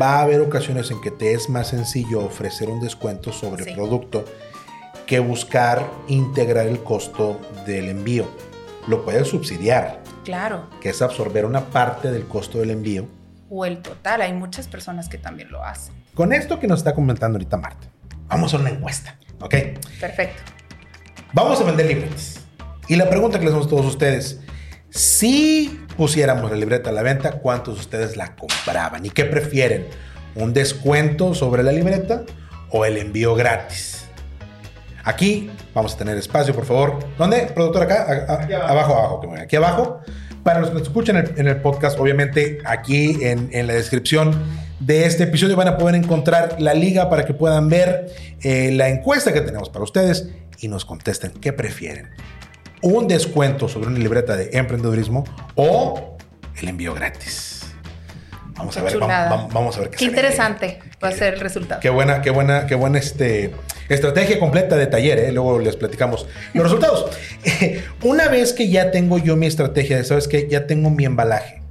[0.00, 3.70] va a haber ocasiones en que te es más sencillo ofrecer un descuento sobre Sí.
[3.70, 4.24] el producto
[5.06, 8.28] que buscar integrar el costo del envío.
[8.86, 10.70] Lo puedes subsidiar, Claro.
[10.80, 13.08] que es absorber una parte del costo del envío.
[13.50, 15.92] O el total, hay muchas personas que también lo hacen.
[16.14, 17.88] Con esto que nos está comentando ahorita Marta,
[18.28, 19.52] vamos a una encuesta, ¿ok?
[20.00, 20.42] Perfecto.
[21.32, 22.40] Vamos a vender libretas.
[22.86, 24.40] Y la pregunta que les hacemos a todos ustedes,
[24.94, 29.04] si pusiéramos la libreta a la venta, ¿cuántos de ustedes la compraban?
[29.04, 29.86] ¿Y qué prefieren?
[30.36, 32.22] ¿Un descuento sobre la libreta
[32.70, 34.04] o el envío gratis?
[35.02, 36.98] Aquí vamos a tener espacio, por favor.
[37.18, 37.48] ¿Dónde?
[37.54, 38.06] Productor, acá.
[38.28, 38.94] A- a- Aquí abajo.
[38.94, 40.00] abajo, Aquí abajo.
[40.44, 43.72] Para los que nos escuchan en el, en el podcast, obviamente aquí en, en la
[43.74, 44.34] descripción
[44.78, 48.06] de este episodio van a poder encontrar la liga para que puedan ver
[48.42, 50.28] eh, la encuesta que tenemos para ustedes
[50.60, 52.10] y nos contesten qué prefieren.
[52.84, 55.24] Un descuento sobre una libreta de emprendedurismo
[55.54, 56.18] o
[56.60, 57.62] el envío gratis.
[58.56, 61.80] Vamos a ver, vamos, vamos a ver qué Qué interesante va a ser el resultado.
[61.80, 63.54] Qué buena, qué buena, qué buena este,
[63.88, 65.32] estrategia completa de taller, ¿eh?
[65.32, 67.06] luego les platicamos los resultados.
[68.02, 71.62] Una vez que ya tengo yo mi estrategia de, sabes que ya tengo mi embalaje,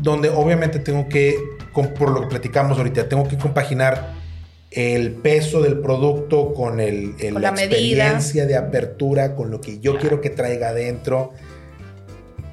[0.00, 1.34] donde obviamente tengo que,
[1.72, 4.21] por lo que platicamos ahorita, tengo que compaginar
[4.74, 7.76] el peso del producto con, el, el- Con la, la medida.
[7.76, 11.32] experiencia de apertura, con lo que yo quiero que traiga adentro.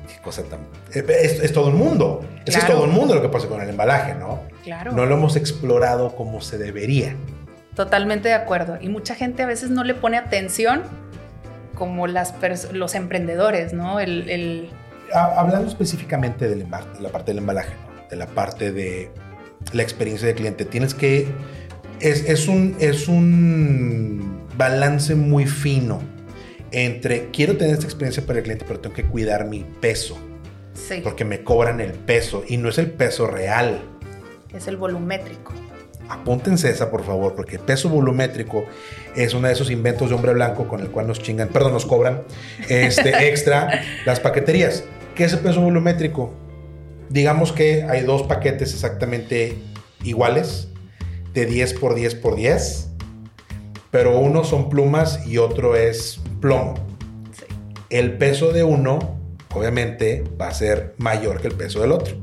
[0.07, 0.59] Qué cosa tan...
[0.93, 2.25] eh, Es, es todo el mundo.
[2.45, 4.41] Es todo el mundo lo que pasa con el embalaje, ¿no?
[4.63, 4.91] Claro.
[4.91, 7.15] No lo hemos explorado como se debería.
[7.75, 8.77] Totalmente de acuerdo.
[8.81, 10.81] Y mucha gente a veces no le pone atención
[11.75, 12.33] como las
[12.73, 13.99] los emprendedores, ¿no?
[14.01, 14.69] El, el-
[15.13, 18.09] Ha- Hablando específicamente de la parte del embalaje, ¿no?
[18.09, 19.09] de la parte de
[19.71, 21.27] la experiencia del cliente, tienes que...
[21.99, 26.01] Es, es un, es un balance muy fino
[26.71, 30.17] entre quiero tener esta experiencia para el cliente, pero tengo que cuidar mi peso,
[30.73, 33.81] sí, porque me cobran el peso y no es el peso real.
[34.53, 35.53] es el volumétrico.
[36.09, 38.65] Apúntense esa, por favor, porque el peso volumétrico
[39.15, 41.85] es uno de esos inventos de hombre blanco con el cual nos chingan, perdón, nos
[41.85, 42.23] cobran
[42.67, 44.83] este extra las paqueterías.
[45.13, 46.33] ¿Qué es el peso volumétrico?
[47.09, 49.55] Digamos que hay dos paquetes exactamente
[50.03, 50.68] iguales,
[51.39, 52.89] de 10 por 10 por 10,
[53.91, 56.75] pero uno son plumas y otro es plomo.
[57.31, 57.45] Sí.
[57.89, 59.17] El peso de uno,
[59.53, 62.15] obviamente, va a ser mayor que el peso del otro.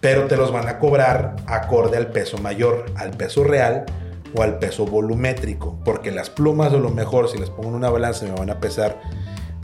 [0.00, 3.86] Pero te los van a cobrar acorde al peso mayor, al peso real
[4.34, 5.78] o al peso volumétrico.
[5.84, 8.60] Porque las plumas, a lo mejor, si les pongo en una balanza, me van a
[8.60, 9.00] pesar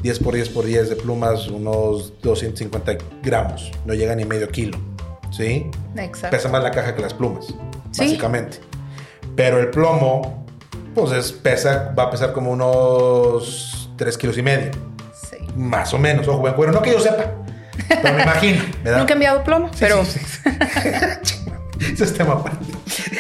[0.03, 3.71] 10 por 10 por 10 de plumas, unos 250 gramos.
[3.85, 4.79] No llega ni medio kilo.
[5.31, 5.71] ¿Sí?
[5.97, 6.37] Exacto.
[6.37, 7.55] Pesa más la caja que las plumas,
[7.93, 8.05] Sí.
[8.05, 8.59] básicamente.
[9.37, 10.47] Pero el plomo,
[10.95, 14.71] pues es, pesa, va a pesar como unos 3 kilos y medio.
[15.31, 15.37] Sí.
[15.57, 16.73] Más o menos, ojo, buen cuero.
[16.73, 17.33] No que yo sepa,
[17.89, 18.99] pero me imagino, ¿verdad?
[18.99, 20.51] Nunca he enviado plomo, Sí, pero sí, sí.
[21.93, 22.65] Ese es tema aparte.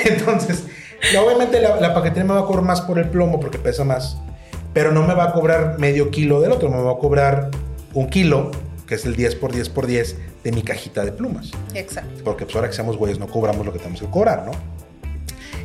[0.05, 0.65] Entonces,
[1.19, 4.19] obviamente la, la paquetería me va a cobrar más por el plomo porque pesa más,
[4.73, 7.51] pero no me va a cobrar medio kilo del otro, me va a cobrar
[7.95, 8.51] un kilo,
[8.87, 11.51] que es el 10 por 10 por 10 de mi cajita de plumas.
[11.75, 12.23] exacto.
[12.25, 14.53] Porque pues ahora que seamos güeyes no cobramos lo que tenemos que cobrar, ¿no?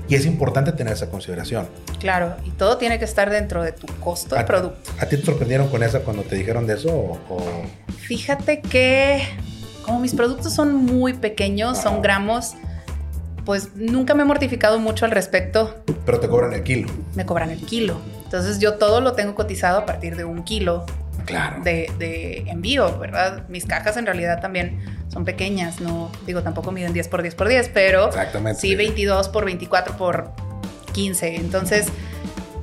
[0.10, 1.68] Y es importante tener esa consideración.
[2.00, 4.90] Claro, y todo tiene que estar dentro de tu costo de ¿A, producto.
[5.00, 6.90] ¿A ti te sorprendieron con esa cuando te dijeron de eso?
[6.90, 7.42] O, o-
[7.98, 9.22] Fíjate que
[9.84, 12.54] como mis productos son muy pequeños, son gramos,
[13.46, 15.76] pues nunca me he mortificado mucho al respecto.
[16.06, 16.90] Pero te cobran el kilo.
[17.16, 17.98] Me cobran el kilo.
[18.24, 20.86] Entonces yo todo lo tengo cotizado a partir de un kilo
[21.28, 21.62] Claro.
[21.62, 23.48] de, de envío, ¿verdad?
[23.50, 27.48] Mis cajas en realidad también son pequeñas, no digo tampoco miden 10 por 10 por
[27.48, 28.10] 10, pero
[28.58, 30.32] sí 22 por 24 por
[30.94, 31.36] 15.
[31.36, 31.88] Entonces,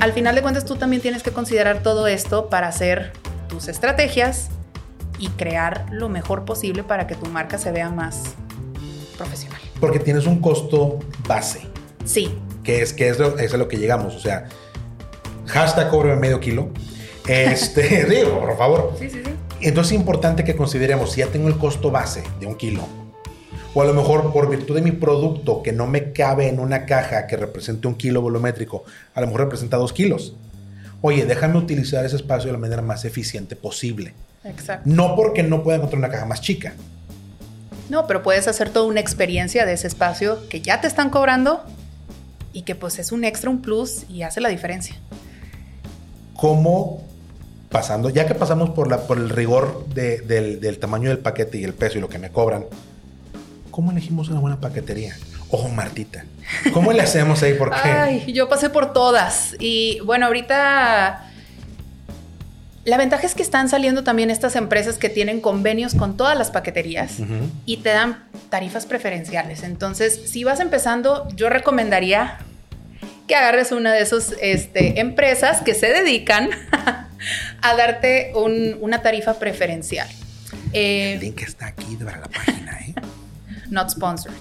[0.00, 3.12] al final de cuentas tú también tienes que considerar todo esto para hacer
[3.48, 4.48] tus estrategias
[5.18, 8.34] y crear lo mejor posible para que tu marca se vea más
[9.16, 9.60] profesional.
[9.80, 10.98] Porque tienes un costo
[11.28, 11.62] base.
[12.04, 14.14] Sí, que es, que es, lo, es a lo que llegamos.
[14.14, 14.46] O sea,
[15.46, 16.70] hashtag cobro medio kilo.
[17.26, 18.96] Este, digo, por favor.
[18.98, 19.30] sí, sí, sí.
[19.60, 22.82] Entonces es importante que consideremos si ya tengo el costo base de un kilo,
[23.72, 26.84] o a lo mejor por virtud de mi producto que no me cabe en una
[26.84, 30.36] caja que represente un kilo volumétrico, a lo mejor representa dos kilos.
[31.00, 34.14] Oye, déjame utilizar ese espacio de la manera más eficiente posible.
[34.44, 34.88] Exacto.
[34.92, 36.74] No porque no pueda encontrar una caja más chica.
[37.88, 41.62] No, pero puedes hacer toda una experiencia de ese espacio que ya te están cobrando
[42.52, 44.96] y que pues es un extra, un plus y hace la diferencia.
[46.34, 47.02] cómo
[47.74, 51.58] pasando, ya que pasamos por, la, por el rigor de- del, del tamaño del paquete
[51.58, 52.66] y el peso y lo que me cobran,
[53.72, 55.16] ¿cómo elegimos una buena paquetería?
[55.50, 56.24] Ojo, Martita,
[56.72, 57.54] ¿cómo le hacemos ahí?
[57.54, 61.24] Porque Ay, yo pasé por todas y bueno, ahorita
[62.84, 66.52] la ventaja es que están saliendo también estas empresas que tienen convenios con todas las
[66.52, 67.14] paqueterías
[67.66, 69.64] y te dan tarifas preferenciales.
[69.64, 72.38] Entonces, si vas empezando, yo recomendaría
[73.26, 76.50] que agarres una de esas este, empresas que se dedican
[77.62, 80.08] a darte un- una tarifa preferencial.
[80.72, 82.94] el Eh, link está aquí para la página, ¿eh?
[83.70, 84.36] not sponsored.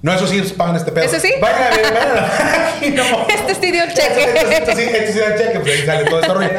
[0.00, 1.04] No, eso sí, pagan este pedo.
[1.04, 1.32] ¿Ese sí?
[1.40, 2.28] Vayan a ver, vayan a la
[2.72, 3.02] página.
[3.28, 4.24] Este sí dio el Este, cheque.
[4.24, 6.48] este, este sí, este sí da el cheque, pues ahí sale todo este rollo.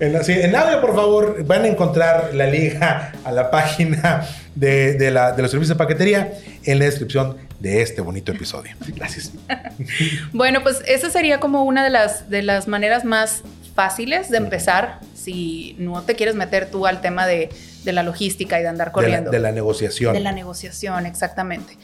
[0.00, 4.26] En, sí, en audio, por favor, van a encontrar la liga a la página
[4.56, 6.32] de, de la- de los servicios de paquetería
[6.64, 8.74] en la descripción de este bonito episodio.
[8.88, 9.30] Gracias.
[10.32, 13.42] Bueno, pues esa sería como una de las, de las maneras más
[13.74, 17.48] fáciles de empezar si no te quieres meter tú al tema de,
[17.82, 19.30] de la logística y de andar De la, corriendo.
[19.30, 20.12] de la negociación.
[20.12, 21.76] De la negociación, exactamente.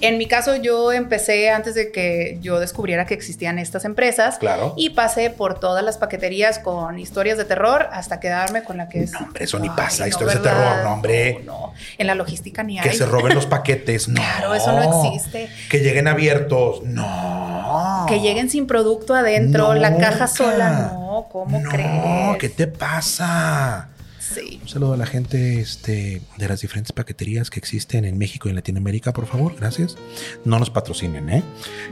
[0.00, 4.38] En mi caso, yo empecé antes de que yo descubriera que existían estas empresas.
[4.38, 4.74] Claro.
[4.76, 9.04] Y pasé por todas las paqueterías con historias de terror hasta quedarme con la que
[9.04, 9.12] es.
[9.12, 11.40] No, hombre, eso ni pasa, no, historias de terror, no, hombre.
[11.44, 11.72] No, no.
[11.98, 12.96] En la logística ni Que hay.
[12.96, 14.20] se roben los paquetes, no.
[14.20, 15.48] Claro, eso no existe.
[15.70, 18.06] Que lleguen abiertos, no.
[18.08, 20.90] Que lleguen sin producto adentro, la caja sola.
[20.92, 22.36] No, ¿cómo no, crees?
[22.38, 23.88] ¿qué te pasa?
[24.20, 24.58] Sí.
[24.62, 28.50] Un saludo a la gente este, de las diferentes paqueterías que existen en México y
[28.50, 29.54] en Latinoamérica, por favor.
[29.58, 29.96] Gracias.
[30.44, 31.42] No nos patrocinen, ¿eh?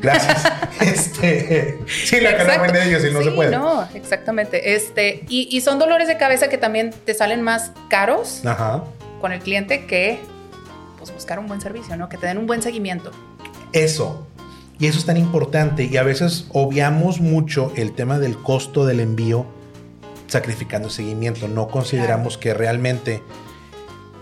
[0.03, 0.45] Gracias.
[0.83, 2.73] este, sí, la Exacto.
[2.73, 3.53] de ellos y no Sí, se puede.
[3.57, 4.75] No, exactamente.
[4.75, 8.85] Este, y, y son dolores de cabeza que también te salen más caros Ajá.
[9.21, 10.19] con el cliente que
[10.99, 12.11] pues buscar un buen servicio, ¿no?
[12.11, 13.13] Que te den un buen seguimiento.
[13.73, 14.27] Eso.
[14.79, 15.85] Y eso es tan importante.
[15.85, 19.47] Y a veces obviamos mucho el tema del costo del envío
[20.27, 21.49] sacrificando seguimiento.
[21.49, 23.23] No consideramos que realmente...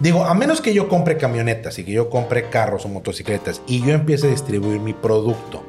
[0.00, 3.80] Digo, a menos que yo compre camionetas y que yo compre carros o motocicletas y
[3.80, 5.62] yo empiece a distribuir mi producto,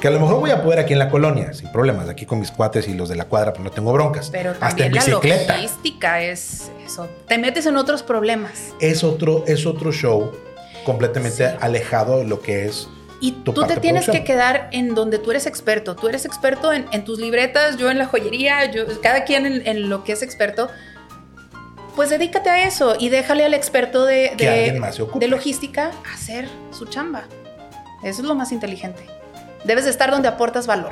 [0.00, 2.38] que a lo mejor voy a poder aquí en la colonia, sin problemas, aquí con
[2.40, 4.28] mis cuates y los de la cuadra, pues no tengo broncas.
[4.30, 5.56] Pero Hasta en también la bicicleta.
[5.56, 7.08] logística es eso.
[7.26, 8.74] Te metes en otros problemas.
[8.80, 10.30] Es otro, es otro show
[10.84, 11.56] completamente Sí.
[11.58, 12.88] alejado de lo que es
[13.24, 15.96] Y tú te tienes que quedar en donde tú eres experto.
[15.96, 19.66] Tú eres experto en, en tus libretas, yo en la joyería, yo, cada quien en,
[19.66, 20.68] en lo que es experto.
[21.96, 24.78] Pues dedícate a eso y déjale al experto de, de-
[25.20, 27.22] de logística hacer su chamba.
[28.02, 29.06] Eso es lo más inteligente.
[29.64, 30.90] Debes de estar donde aportas valor.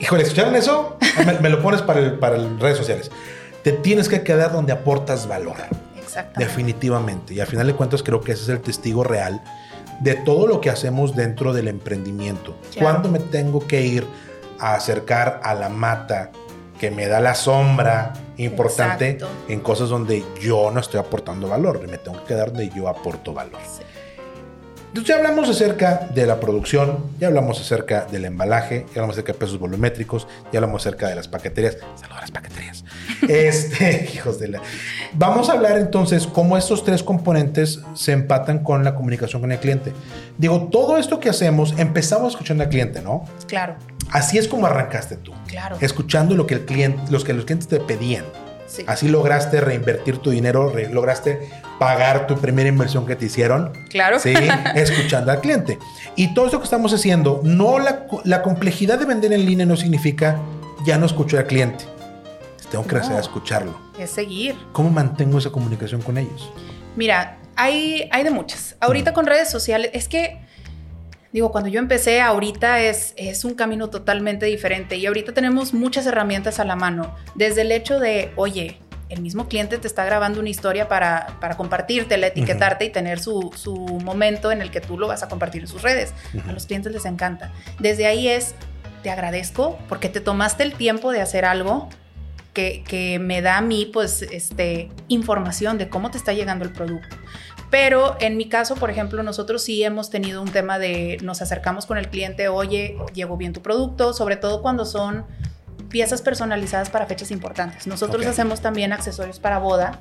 [0.00, 0.96] Híjole, ¿escucharon eso?
[1.26, 3.10] me, me lo pones para, el- para las redes sociales.
[3.62, 5.56] Te tienes que quedar donde aportas valor.
[5.96, 6.44] Exactamente.
[6.44, 7.34] Definitivamente.
[7.34, 9.40] Y al final de cuentas creo que ese es el testigo real
[10.00, 12.56] de todo lo que hacemos dentro del emprendimiento.
[12.72, 12.86] Claro.
[12.86, 14.06] ¿Cuándo me tengo que ir
[14.58, 16.32] a acercar a la mata
[16.78, 19.28] que me da la sombra importante Exacto.
[19.48, 21.86] en cosas donde yo no estoy aportando valor?
[21.86, 23.60] Me tengo que quedar donde yo aporto valor.
[23.70, 23.82] Sí.
[24.90, 29.34] Entonces ya hablamos acerca de la producción, ya hablamos acerca del embalaje, ya hablamos acerca
[29.34, 31.76] de pesos volumétricos, ya hablamos acerca de las paqueterías.
[31.94, 32.84] Saludos a las paqueterías.
[33.28, 34.62] Este, hijos de la.
[35.12, 39.58] Vamos a hablar entonces cómo estos tres componentes se empatan con la comunicación con el
[39.60, 39.92] cliente.
[40.38, 43.24] Digo, todo esto que hacemos, empezamos escuchando al cliente, ¿no?
[43.46, 43.76] Claro,
[44.10, 45.32] Así es como arrancaste tú.
[45.46, 45.76] claro.
[45.80, 48.24] Escuchando lo que el cliente, los que los clientes te pedían.
[48.66, 48.84] Sí.
[48.88, 51.48] Así lograste reinvertir tu dinero, lograste
[51.80, 53.72] pagar tu primera inversión que te hicieron.
[53.88, 54.20] Claro.
[54.20, 54.34] Sí,
[54.74, 55.78] escuchando al cliente.
[56.14, 59.76] Y todo esto que estamos haciendo, no la, la complejidad de vender en línea no
[59.76, 60.38] significa
[60.84, 61.84] ya no escucho al cliente.
[62.70, 63.16] Tengo que No.
[63.16, 63.74] a escucharlo.
[63.98, 64.54] Es seguir.
[64.72, 66.52] ¿Cómo mantengo esa comunicación con ellos?
[66.96, 68.76] Mira, hay, hay de muchas.
[68.80, 70.38] Ahorita con redes sociales, es que,
[71.32, 76.04] digo, cuando yo empecé, ahorita es, es un camino totalmente diferente y ahorita tenemos muchas
[76.06, 77.14] herramientas a la mano.
[77.34, 78.78] Desde el hecho de, oye,
[79.10, 83.52] el mismo cliente te está grabando una historia para, para compartírtela, etiquetarte y tener su,
[83.56, 86.14] su momento en el que tú lo vas a compartir en sus redes.
[86.48, 87.52] A los clientes les encanta.
[87.80, 88.54] Desde ahí es,
[89.02, 91.88] te agradezco porque te tomaste el tiempo de hacer algo
[92.54, 96.72] que, que me da a mí, pues, este, información de cómo te está llegando el
[96.72, 97.16] producto.
[97.70, 101.86] Pero en mi caso, por ejemplo, nosotros sí hemos tenido un tema de nos acercamos
[101.86, 105.24] con el cliente, oye, llegó bien tu producto, sobre todo cuando son
[105.90, 107.86] piezas personalizadas para fechas importantes.
[107.86, 110.00] Nosotros hacemos también accesorios para boda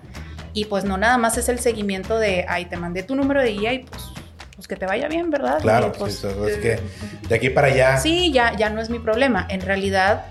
[0.54, 3.52] y pues no nada más es el seguimiento de, ay, te mandé tu número de
[3.52, 4.04] guía y pues,
[4.56, 5.60] pues que te vaya bien, ¿verdad?
[5.62, 7.98] Claro, Y, pues, sí, es eh, que de aquí para allá.
[7.98, 9.46] Sí, ya, ya no es mi problema.
[9.50, 10.26] En realidad,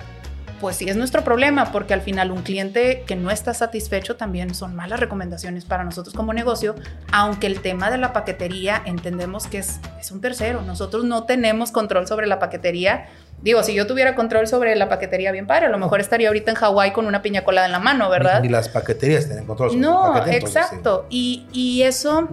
[0.60, 4.54] pues sí es nuestro problema, porque al final un cliente que no está satisfecho también
[4.54, 6.74] son malas recomendaciones para nosotros como negocio,
[7.12, 10.62] aunque el tema de la paquetería entendemos que es, es un tercero.
[10.62, 13.06] Nosotros no tenemos control sobre la paquetería.
[13.40, 16.50] Digo, si yo tuviera control sobre la paquetería, bien padre, a lo mejor estaría ahorita
[16.50, 18.40] en Hawái con una piña colada en la mano, ¿verdad?
[18.40, 19.70] Ni, ni las paqueterías tienen control.
[19.70, 20.68] sobre No, paquete, entonces, sí.
[20.68, 21.06] exacto.
[21.08, 22.28] Y, y eso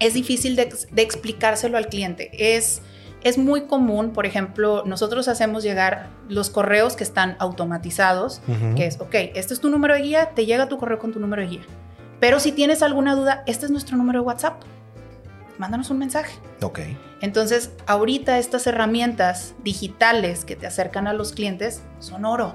[0.00, 2.30] es difícil de, de explicárselo al cliente.
[2.32, 2.82] Es,
[3.22, 8.40] es muy común, por ejemplo, nosotros hacemos llegar los correos que están automatizados,
[8.76, 11.20] que es, ok, este es tu número de guía, te llega tu correo con tu
[11.20, 11.62] número de guía.
[12.18, 14.62] Pero si tienes alguna duda, este es nuestro número de WhatsApp.
[15.58, 16.38] Mándanos un mensaje.
[16.62, 16.80] Ok.
[17.20, 22.54] Entonces, ahorita estas herramientas digitales que te acercan a los clientes son oro.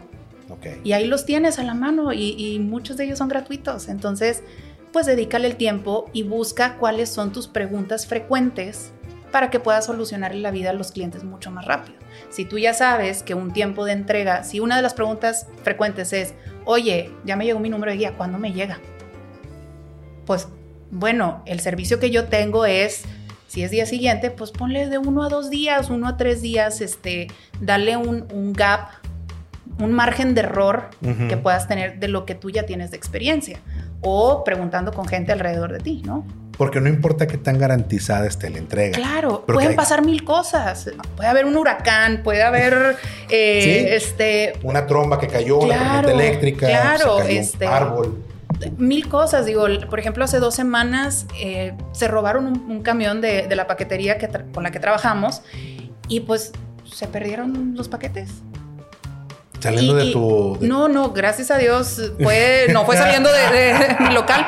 [0.49, 0.67] Ok.
[0.83, 3.89] Y ahí los tienes a la mano y, y muchos de ellos son gratuitos.
[3.89, 4.43] Entonces,
[4.91, 8.91] pues dedícale el tiempo y busca cuáles son tus preguntas frecuentes
[9.31, 11.97] para que puedas solucionarle la vida a los clientes mucho más rápido.
[12.29, 16.13] Si tú ya sabes que un tiempo de entrega, si una de las preguntas frecuentes
[16.13, 16.33] es,
[16.65, 18.79] oye, ya me llegó mi número de guía, ¿cuándo me llega?
[20.25, 20.47] Pues
[20.91, 23.03] bueno, el servicio que yo tengo es,
[23.47, 26.81] si es día siguiente, pues ponle de uno a dos días, uno a tres días,
[26.81, 27.27] este,
[27.59, 28.89] dale un, un gap,
[29.79, 30.89] un margen de error
[31.27, 33.59] que puedas tener de lo que tú ya tienes de experiencia
[34.01, 36.25] o preguntando con gente alrededor de ti, ¿no?
[36.57, 38.95] Porque no importa qué tan garantizada esté la entrega.
[38.97, 40.89] Claro, Porque pueden hay- pasar mil cosas.
[41.17, 42.95] Puede haber un huracán, puede haber
[43.29, 43.93] eh, Sí.
[43.93, 48.23] este, Una tromba que cayó, una Claro, tormenta eléctrica, claro, cayó este- un árbol.
[48.77, 49.45] mil cosas.
[49.45, 53.67] Digo, por ejemplo, hace dos semanas eh, se robaron un, un camión de, de la
[53.67, 55.41] paquetería que con la que trabajamos
[56.07, 56.53] y pues
[56.89, 58.29] se perdieron los paquetes.
[59.59, 60.57] Saliendo Y- de tu.
[60.59, 64.45] de- No, no, gracias a Dios fue, no fue saliendo de, de- de mi local,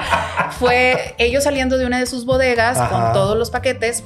[0.60, 2.90] fue ellos saliendo de una de sus bodegas Ajá.
[2.90, 4.04] con todos los paquetes,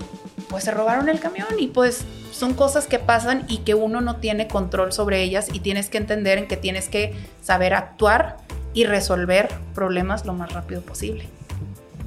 [0.49, 4.15] pues se robaron el camión y pues son cosas que pasan y que uno no
[4.17, 8.37] tiene control sobre ellas y tienes que entender en que tienes que saber actuar
[8.73, 11.27] y resolver problemas lo más rápido posible.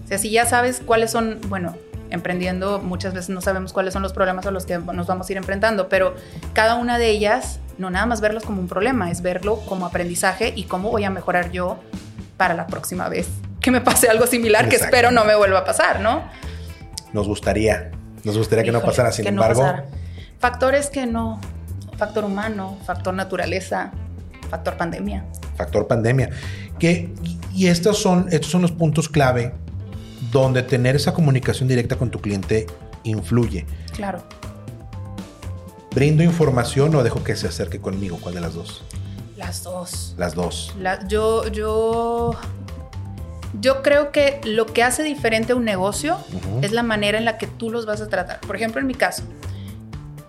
[0.04, 1.76] O sea, si ya sabes cuáles son, bueno,
[2.14, 5.32] emprendiendo muchas veces no sabemos cuáles son los problemas a los que nos vamos a
[5.32, 6.14] ir enfrentando, pero
[6.52, 10.52] cada una de ellas, no nada más verlos como un problema, es verlo como aprendizaje
[10.54, 11.78] y cómo voy a mejorar yo
[12.36, 13.28] para la próxima vez
[13.64, 16.22] que me pase algo similar que espero no me vuelva a pasar, ¿no?
[17.14, 17.90] Nos gustaría.
[18.22, 19.10] Nos gustaría que no pasara.
[19.10, 19.86] Sin no embargo, pasara.
[20.38, 21.40] Factores que no,
[21.96, 23.90] factor humano, factor naturaleza,
[24.50, 25.24] factor pandemia.
[25.56, 26.28] factor pandemia.
[26.78, 27.14] Que,
[27.54, 29.54] y estos son, estos son los puntos clave
[30.30, 32.66] donde tener esa comunicación directa con tu cliente
[33.04, 33.66] influye.
[33.94, 34.22] Claro.
[35.94, 38.18] ¿Brindo información o dejo que se acerque conmigo?
[38.20, 38.82] ¿Cuál de las dos?
[39.36, 40.14] Las dos.
[40.18, 40.74] Las dos.
[40.80, 42.32] La- yo, yo
[43.60, 46.16] Yo creo que lo que hace diferente a un negocio
[46.62, 48.40] es la manera en la que tú los vas a tratar.
[48.40, 49.22] Por ejemplo, en mi caso,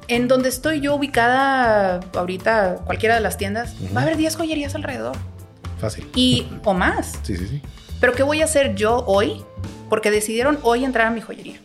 [0.07, 4.75] en donde estoy yo ubicada ahorita, cualquiera de las tiendas, va a haber 10 joyerías
[4.75, 5.15] alrededor.
[5.79, 6.07] Fácil.
[6.15, 7.13] Y, o más.
[7.23, 7.61] Sí, sí, sí.
[7.99, 9.43] Pero ¿qué voy a hacer yo hoy?
[9.89, 11.59] Porque decidieron hoy entrar a mi joyería.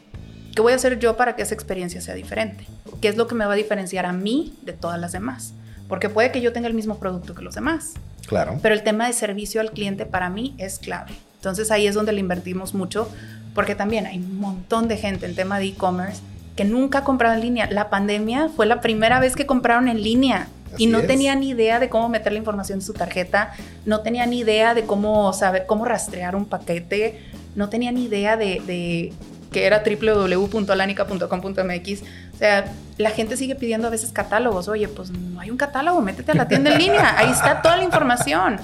[0.54, 2.66] ¿Qué voy a hacer yo para que esa experiencia sea diferente?
[3.00, 5.54] ¿Qué es lo que me va a diferenciar a mí de todas las demás?
[5.88, 7.94] Porque puede que yo tenga el mismo producto que los demás,
[8.26, 8.58] Claro.
[8.62, 11.12] pero el tema de servicio al cliente para mí es clave.
[11.36, 13.08] Entonces ahí es donde le invertimos mucho,
[13.54, 16.20] porque también hay un montón de gente en tema de e-commerce
[16.54, 17.68] que nunca ha comprado en línea.
[17.70, 21.06] La pandemia fue la primera vez que compraron en línea Así y no es.
[21.06, 23.52] tenían ni idea de cómo meter la información en su tarjeta,
[23.84, 27.20] no tenían ni idea de cómo saber cómo rastrear un paquete,
[27.54, 29.12] no tenían ni idea de, de
[29.50, 32.02] que era www.alanica.com.mx.
[32.34, 34.68] O sea, la gente sigue pidiendo a veces catálogos.
[34.68, 37.18] Oye, pues no hay un catálogo, métete a la tienda en línea.
[37.18, 38.58] Ahí está toda la información.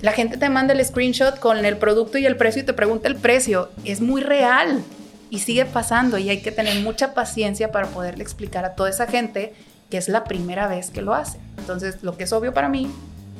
[0.00, 3.08] La gente te manda el screenshot con el producto y el precio y te pregunta
[3.08, 3.70] el precio.
[3.84, 4.82] Es muy real
[5.30, 9.06] y sigue pasando y hay que tener mucha paciencia para poderle explicar a toda esa
[9.06, 9.54] gente
[9.92, 11.36] que es la primera vez que lo hace.
[11.58, 12.90] Entonces, lo que es obvio para mí,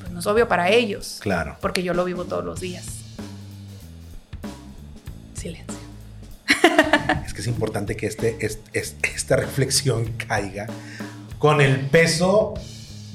[0.00, 1.56] pues no es obvio para ellos, Claro.
[1.62, 2.84] porque yo lo vivo todos los días.
[5.34, 5.78] Silencio.
[7.24, 10.66] Es que es importante que este, es- es- esta reflexión caiga
[11.38, 12.52] con el peso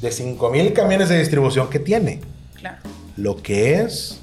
[0.02, 2.22] de 5000 camiones de distribución que tiene.
[2.56, 2.78] Claro,
[3.18, 4.20] Lo que es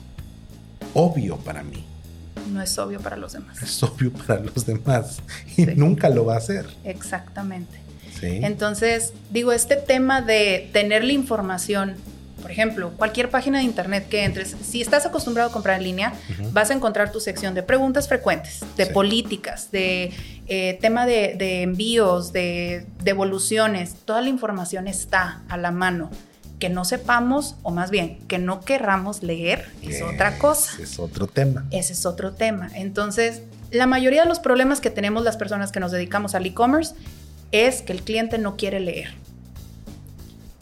[0.92, 1.84] obvio para mí.
[2.50, 3.62] no es obvio para los demás.
[3.62, 5.22] Es obvio para los demás.
[5.56, 5.72] Y Sí.
[5.76, 6.66] nunca lo va a hacer.
[6.82, 7.83] Exactamente.
[8.30, 8.40] ¿Sí?
[8.42, 11.94] Entonces, digo, este tema de tener la información,
[12.42, 16.12] por ejemplo, cualquier página de internet que entres, si estás acostumbrado a comprar en línea,
[16.52, 18.92] vas a encontrar tu sección de preguntas frecuentes, de Sí.
[18.92, 20.12] políticas, de
[20.46, 23.94] eh, tema de, de envíos, de devoluciones.
[24.04, 26.10] Toda la información está a la mano.
[26.58, 30.72] Que no sepamos, o más bien, que no querramos leer, es otra cosa.
[30.74, 31.64] Ese Es otro tema.
[31.70, 32.70] Ese es otro tema.
[32.74, 36.94] Entonces, la mayoría de los problemas que tenemos las personas que nos dedicamos al e-commerce
[37.52, 39.14] es que el cliente no quiere leer.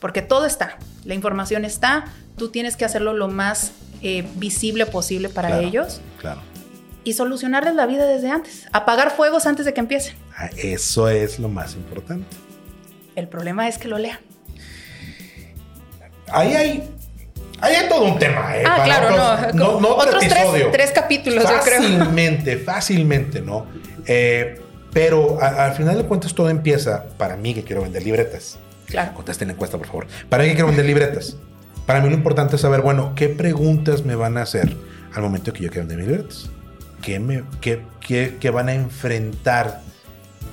[0.01, 2.07] Porque todo está, la información está,
[2.37, 3.73] tú tienes que hacerlo lo más
[4.03, 5.67] eh, visible posible para Claro.
[5.69, 6.41] ellos Claro.
[7.05, 10.17] y solucionarles la vida desde antes, apagar fuegos antes de que empiecen.
[10.37, 12.27] Ah, Eso es lo más importante.
[13.15, 14.19] El problema es que lo lean.
[16.29, 16.91] Ahí hay,
[17.61, 18.57] ahí hay todo un tema.
[18.57, 18.63] ¿eh?
[18.67, 19.65] Ah, Para claro, otros- no.
[19.75, 20.71] no, no otro Otros tres, episodio.
[20.73, 21.83] tres capítulos, yo creo.
[21.83, 23.67] Fácilmente, fácilmente, ¿no?
[24.07, 24.61] Eh,
[24.93, 28.59] pero a- al final de cuentas todo empieza, para mí que quiero vender libretas.
[28.87, 29.15] Claro.
[29.15, 30.07] Contesten la encuesta, por favor.
[30.29, 31.37] Para mí que quiero vender libretas.
[31.87, 34.77] Para mí lo importante es saber, bueno, ¿qué preguntas me van a hacer
[35.15, 36.51] al momento que yo quiero vender mis libretas?
[37.03, 39.81] ¿Qué, me, qué, qué- qué van a enfrentar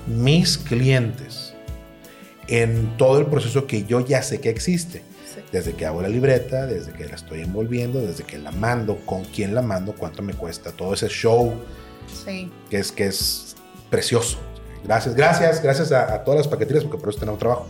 [0.07, 1.53] mis clientes
[2.47, 5.03] en todo el proceso que yo ya sé que existe?
[5.51, 9.23] Desde que hago la libreta, desde que la estoy envolviendo, desde que la mando, con
[9.25, 11.53] quién la mando, cuánto me cuesta, todo ese show
[12.25, 12.51] Sí.
[12.69, 13.48] que es, que es
[13.89, 14.37] precioso.
[14.83, 17.67] Gracias, gracias, gracias a, a todas las paqueterías porque por eso tenemos trabajo.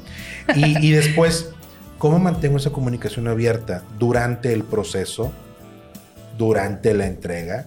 [0.55, 1.49] Y, y después,
[1.97, 5.31] ¿cómo mantengo esa comunicación abierta durante el proceso,
[6.37, 7.65] durante la entrega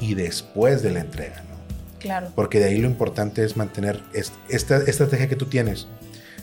[0.00, 1.36] y después de la entrega?
[1.42, 1.98] ¿no?
[1.98, 2.28] Claro.
[2.34, 5.86] Porque de ahí lo importante es mantener est- esta estrategia que tú tienes.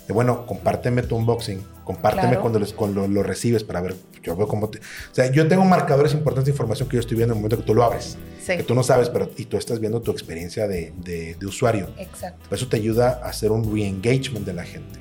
[0.08, 2.42] De bueno, compárteme tu unboxing, compárteme Claro.
[2.42, 4.78] cuando, les, cuando lo recibes para ver, yo veo cómo te...
[4.80, 4.82] O
[5.14, 7.64] sea, yo tengo marcadores importantes de información que yo estoy viendo en el momento que
[7.68, 8.58] tú lo abres Sí.
[8.58, 11.90] que tú no sabes, pero y tú estás viendo tu experiencia de, de- de usuario.
[11.98, 12.54] Exacto.
[12.54, 15.00] Eso te ayuda a hacer un re-engagement de la gente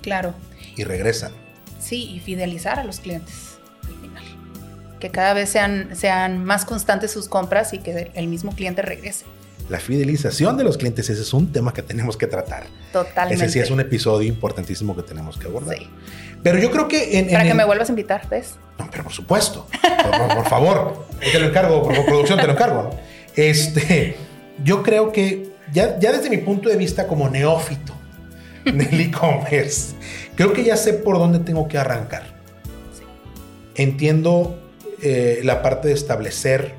[0.00, 0.32] Claro.
[0.76, 1.32] y regresan.
[1.78, 4.24] Sí, y fidelizar a los clientes al final.
[5.00, 9.26] Que cada vez sean, sean más constantes sus compras y que el mismo cliente regrese.
[9.68, 12.64] La fidelización de los clientes, ese es un tema que tenemos que tratar.
[12.92, 13.44] Totalmente.
[13.44, 15.76] Ese sí es un episodio importantísimo que tenemos que abordar.
[15.78, 15.90] Sí.
[16.42, 17.26] Pero yo creo que en...
[17.26, 18.54] en Para que el- me vuelvas a invitar, ¿ves?
[18.78, 19.66] No, pero por supuesto.
[20.34, 21.06] Por, favor.
[21.20, 22.84] Te lo encargo, por, producción te lo encargo.
[22.84, 22.90] ¿no?
[23.36, 24.16] Este,
[24.64, 27.92] yo creo que ya, ya desde mi punto de vista como neófito
[28.64, 29.94] del e-commerce,
[30.34, 32.38] creo que ya sé por dónde tengo que arrancar.
[33.74, 34.58] Entiendo
[35.02, 36.74] eh, la parte de establecer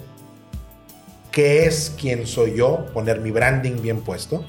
[1.31, 4.43] qué es quién soy yo, poner mi branding bien puesto,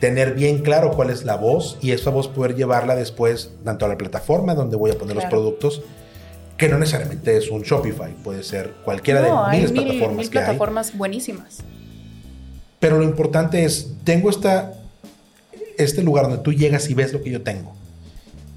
[0.00, 3.88] tener bien claro cuál es la voz y esa voz poder llevarla después tanto a
[3.88, 5.82] la plataforma donde voy a poner los productos,
[6.56, 10.16] que no necesariamente es un Shopify, puede ser cualquiera no, de miles de mil, plataformas
[10.16, 10.44] mil que hay.
[10.44, 11.58] plataformas buenísimas.
[12.78, 14.72] Pero lo importante es, tengo esta,
[15.78, 17.72] este lugar donde tú llegas y ves lo que yo tengo,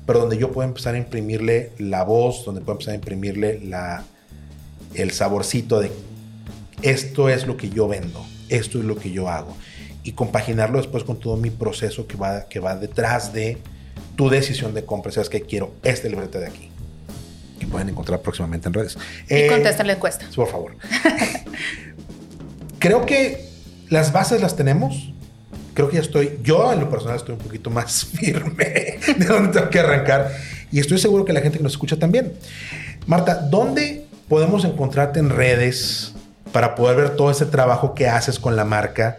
[0.05, 4.03] pero donde yo puedo empezar a imprimirle la voz, donde puedo empezar a imprimirle la,
[4.95, 5.91] el saborcito de
[6.85, 9.57] esto es lo que yo vendo, esto es lo que yo hago,
[10.03, 13.57] y compaginarlo después con todo mi proceso que va, que va detrás de
[14.15, 15.11] tu decisión de compra.
[15.11, 16.69] Sabes que quiero esta libreta de aquí,
[17.59, 18.97] que pueden encontrar próximamente en redes.
[19.29, 20.27] Y Eh, contestan la encuesta.
[20.35, 20.75] Por favor.
[22.79, 23.49] Creo que
[23.89, 25.11] las bases las tenemos.
[25.73, 29.51] Creo que ya estoy, yo en lo personal estoy un poquito más firme de dónde
[29.51, 30.31] tengo que arrancar.
[30.71, 32.33] Y estoy seguro que la gente que nos escucha también.
[33.07, 36.14] Marta, ¿dónde podemos encontrarte en redes
[36.55, 39.17] para poder ver todo ese trabajo que haces con la marca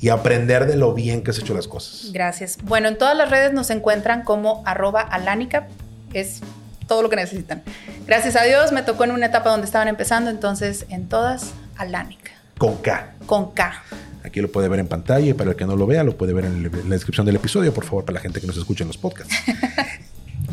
[0.00, 2.10] y aprender de lo bien que has hecho las cosas?
[2.12, 2.58] Gracias.
[2.64, 5.68] Bueno, en todas las redes nos encuentran como arroba alánica.
[6.12, 6.40] Es
[6.88, 7.62] todo lo que necesitan.
[8.04, 12.32] Gracias a Dios me tocó en una etapa donde estaban empezando, entonces en todas alánica.
[12.58, 13.12] Con K.
[13.26, 13.80] Con K.
[14.24, 16.32] Aquí lo puede ver en pantalla y para el que no lo vea, lo puede
[16.32, 18.88] ver en la descripción del episodio, por favor, para la gente que nos escucha en
[18.88, 19.32] los podcasts.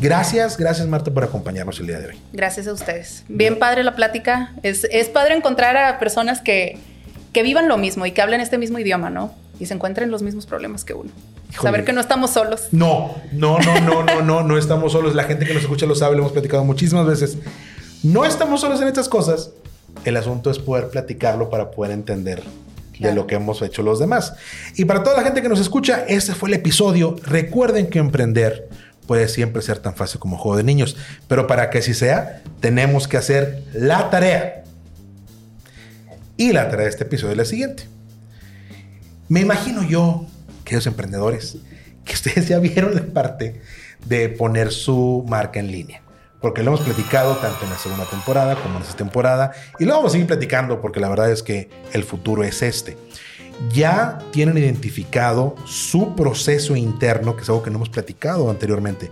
[0.00, 2.18] Gracias, gracias Marta por acompañarnos el día de hoy.
[2.32, 3.24] Gracias a ustedes.
[3.28, 4.52] Bien padre la plática.
[4.62, 6.78] Es, es padre encontrar a personas que,
[7.32, 9.34] que vivan lo mismo y que hablen este mismo idioma, ¿no?
[9.58, 11.10] Y se encuentren los mismos problemas que uno.
[11.50, 11.68] Híjole.
[11.68, 12.68] Saber que no estamos solos.
[12.70, 15.14] No, no, no, no, no, no, no estamos solos.
[15.14, 17.36] La gente que nos escucha lo sabe, lo hemos platicado muchísimas veces.
[18.02, 19.50] No estamos solos en estas cosas.
[20.04, 22.42] El asunto es poder platicarlo para poder entender
[22.98, 24.34] de lo que hemos hecho los demás.
[24.76, 27.16] Y para toda la gente que nos escucha, este fue el episodio.
[27.24, 28.68] Recuerden que emprender
[29.06, 30.96] puede siempre ser tan fácil como juego de niños,
[31.28, 34.64] pero para que así sea, tenemos que hacer la tarea.
[36.36, 37.84] Y la tarea de este episodio es la siguiente.
[39.28, 40.26] Me imagino yo,
[40.64, 41.58] queridos emprendedores,
[42.04, 43.60] que ustedes ya vieron la parte
[44.06, 46.02] de poner su marca en línea.
[46.40, 49.52] Porque lo hemos platicado tanto en la segunda temporada como en esta temporada.
[49.78, 52.96] Y lo vamos a seguir platicando porque la verdad es que el futuro es este.
[53.72, 59.10] Ya tienen identificado su proceso interno, que es algo que no hemos platicado anteriormente,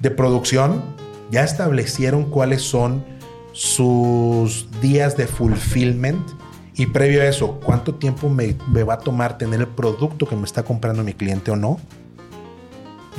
[0.00, 0.82] de producción.
[1.30, 3.04] Ya establecieron cuáles son
[3.52, 6.26] sus días de fulfillment.
[6.74, 10.36] Y previo a eso, ¿cuánto tiempo me, me va a tomar tener el producto que
[10.36, 11.78] me está comprando mi cliente o no?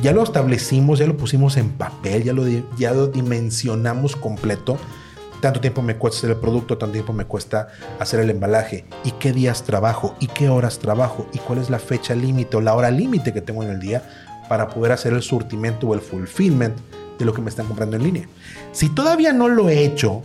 [0.01, 2.45] Ya lo establecimos, ya lo pusimos en papel, ya lo,
[2.77, 4.77] ya lo dimensionamos completo.
[5.41, 7.69] Tanto tiempo me cuesta hacer el producto, tanto tiempo me cuesta
[7.99, 8.85] hacer el embalaje.
[9.05, 10.15] ¿Y qué días trabajo?
[10.19, 11.27] ¿Y qué horas trabajo?
[11.33, 14.03] ¿Y cuál es la fecha límite o la hora límite que tengo en el día
[14.49, 16.77] para poder hacer el surtimiento o el fulfillment
[17.17, 18.27] de lo que me están comprando en línea?
[18.73, 20.21] Si todavía no lo he hecho,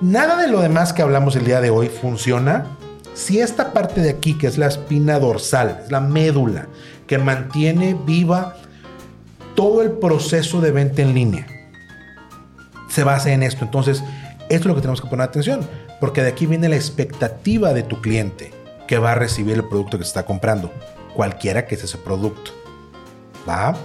[0.00, 2.66] nada de lo demás que hablamos el día de hoy funciona
[3.12, 6.66] si esta parte de aquí, que es la espina dorsal, es la médula,
[7.06, 8.56] que mantiene viva
[9.54, 11.46] todo el proceso de venta en línea
[12.94, 13.64] se basa en esto.
[13.64, 14.04] Entonces,
[14.54, 15.60] esto es lo que tenemos que poner atención,
[16.00, 18.52] porque de aquí viene la expectativa de tu cliente
[18.86, 20.72] que va a recibir el producto que se está comprando,
[21.14, 22.52] cualquiera que sea ese producto.
[23.48, 23.76] ¿Va?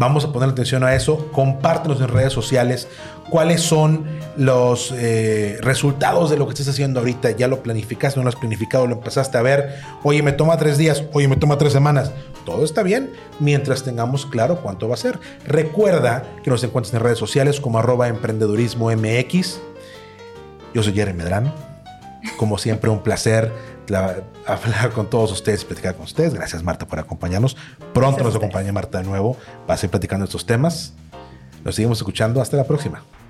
[0.00, 1.30] Vamos a poner atención a eso.
[1.30, 2.88] Compártenos en redes sociales
[3.28, 7.32] cuáles son los eh, resultados de lo que estás haciendo ahorita.
[7.32, 9.74] Ya lo planificaste, no lo has planificado, lo empezaste a ver.
[10.02, 12.12] Oye, me toma tres días, oye, me toma tres semanas.
[12.46, 13.10] Todo está bien
[13.40, 15.18] mientras tengamos claro cuánto va a ser.
[15.46, 19.60] Recuerda que nos encuentras en redes sociales como arroba emprendedurismo MX.
[20.74, 21.52] Yo soy Jerry Medrano.
[22.36, 23.50] Como siempre, un placer
[23.88, 24.16] la-
[24.46, 26.34] hablar con todos ustedes y platicar con ustedes.
[26.34, 27.56] Gracias, Marta, por acompañarnos.
[27.92, 30.92] Pronto Gracias nos acompaña Marta de nuevo para seguir platicando estos temas.
[31.64, 32.40] Nos seguimos escuchando.
[32.40, 33.02] Hasta la próxima.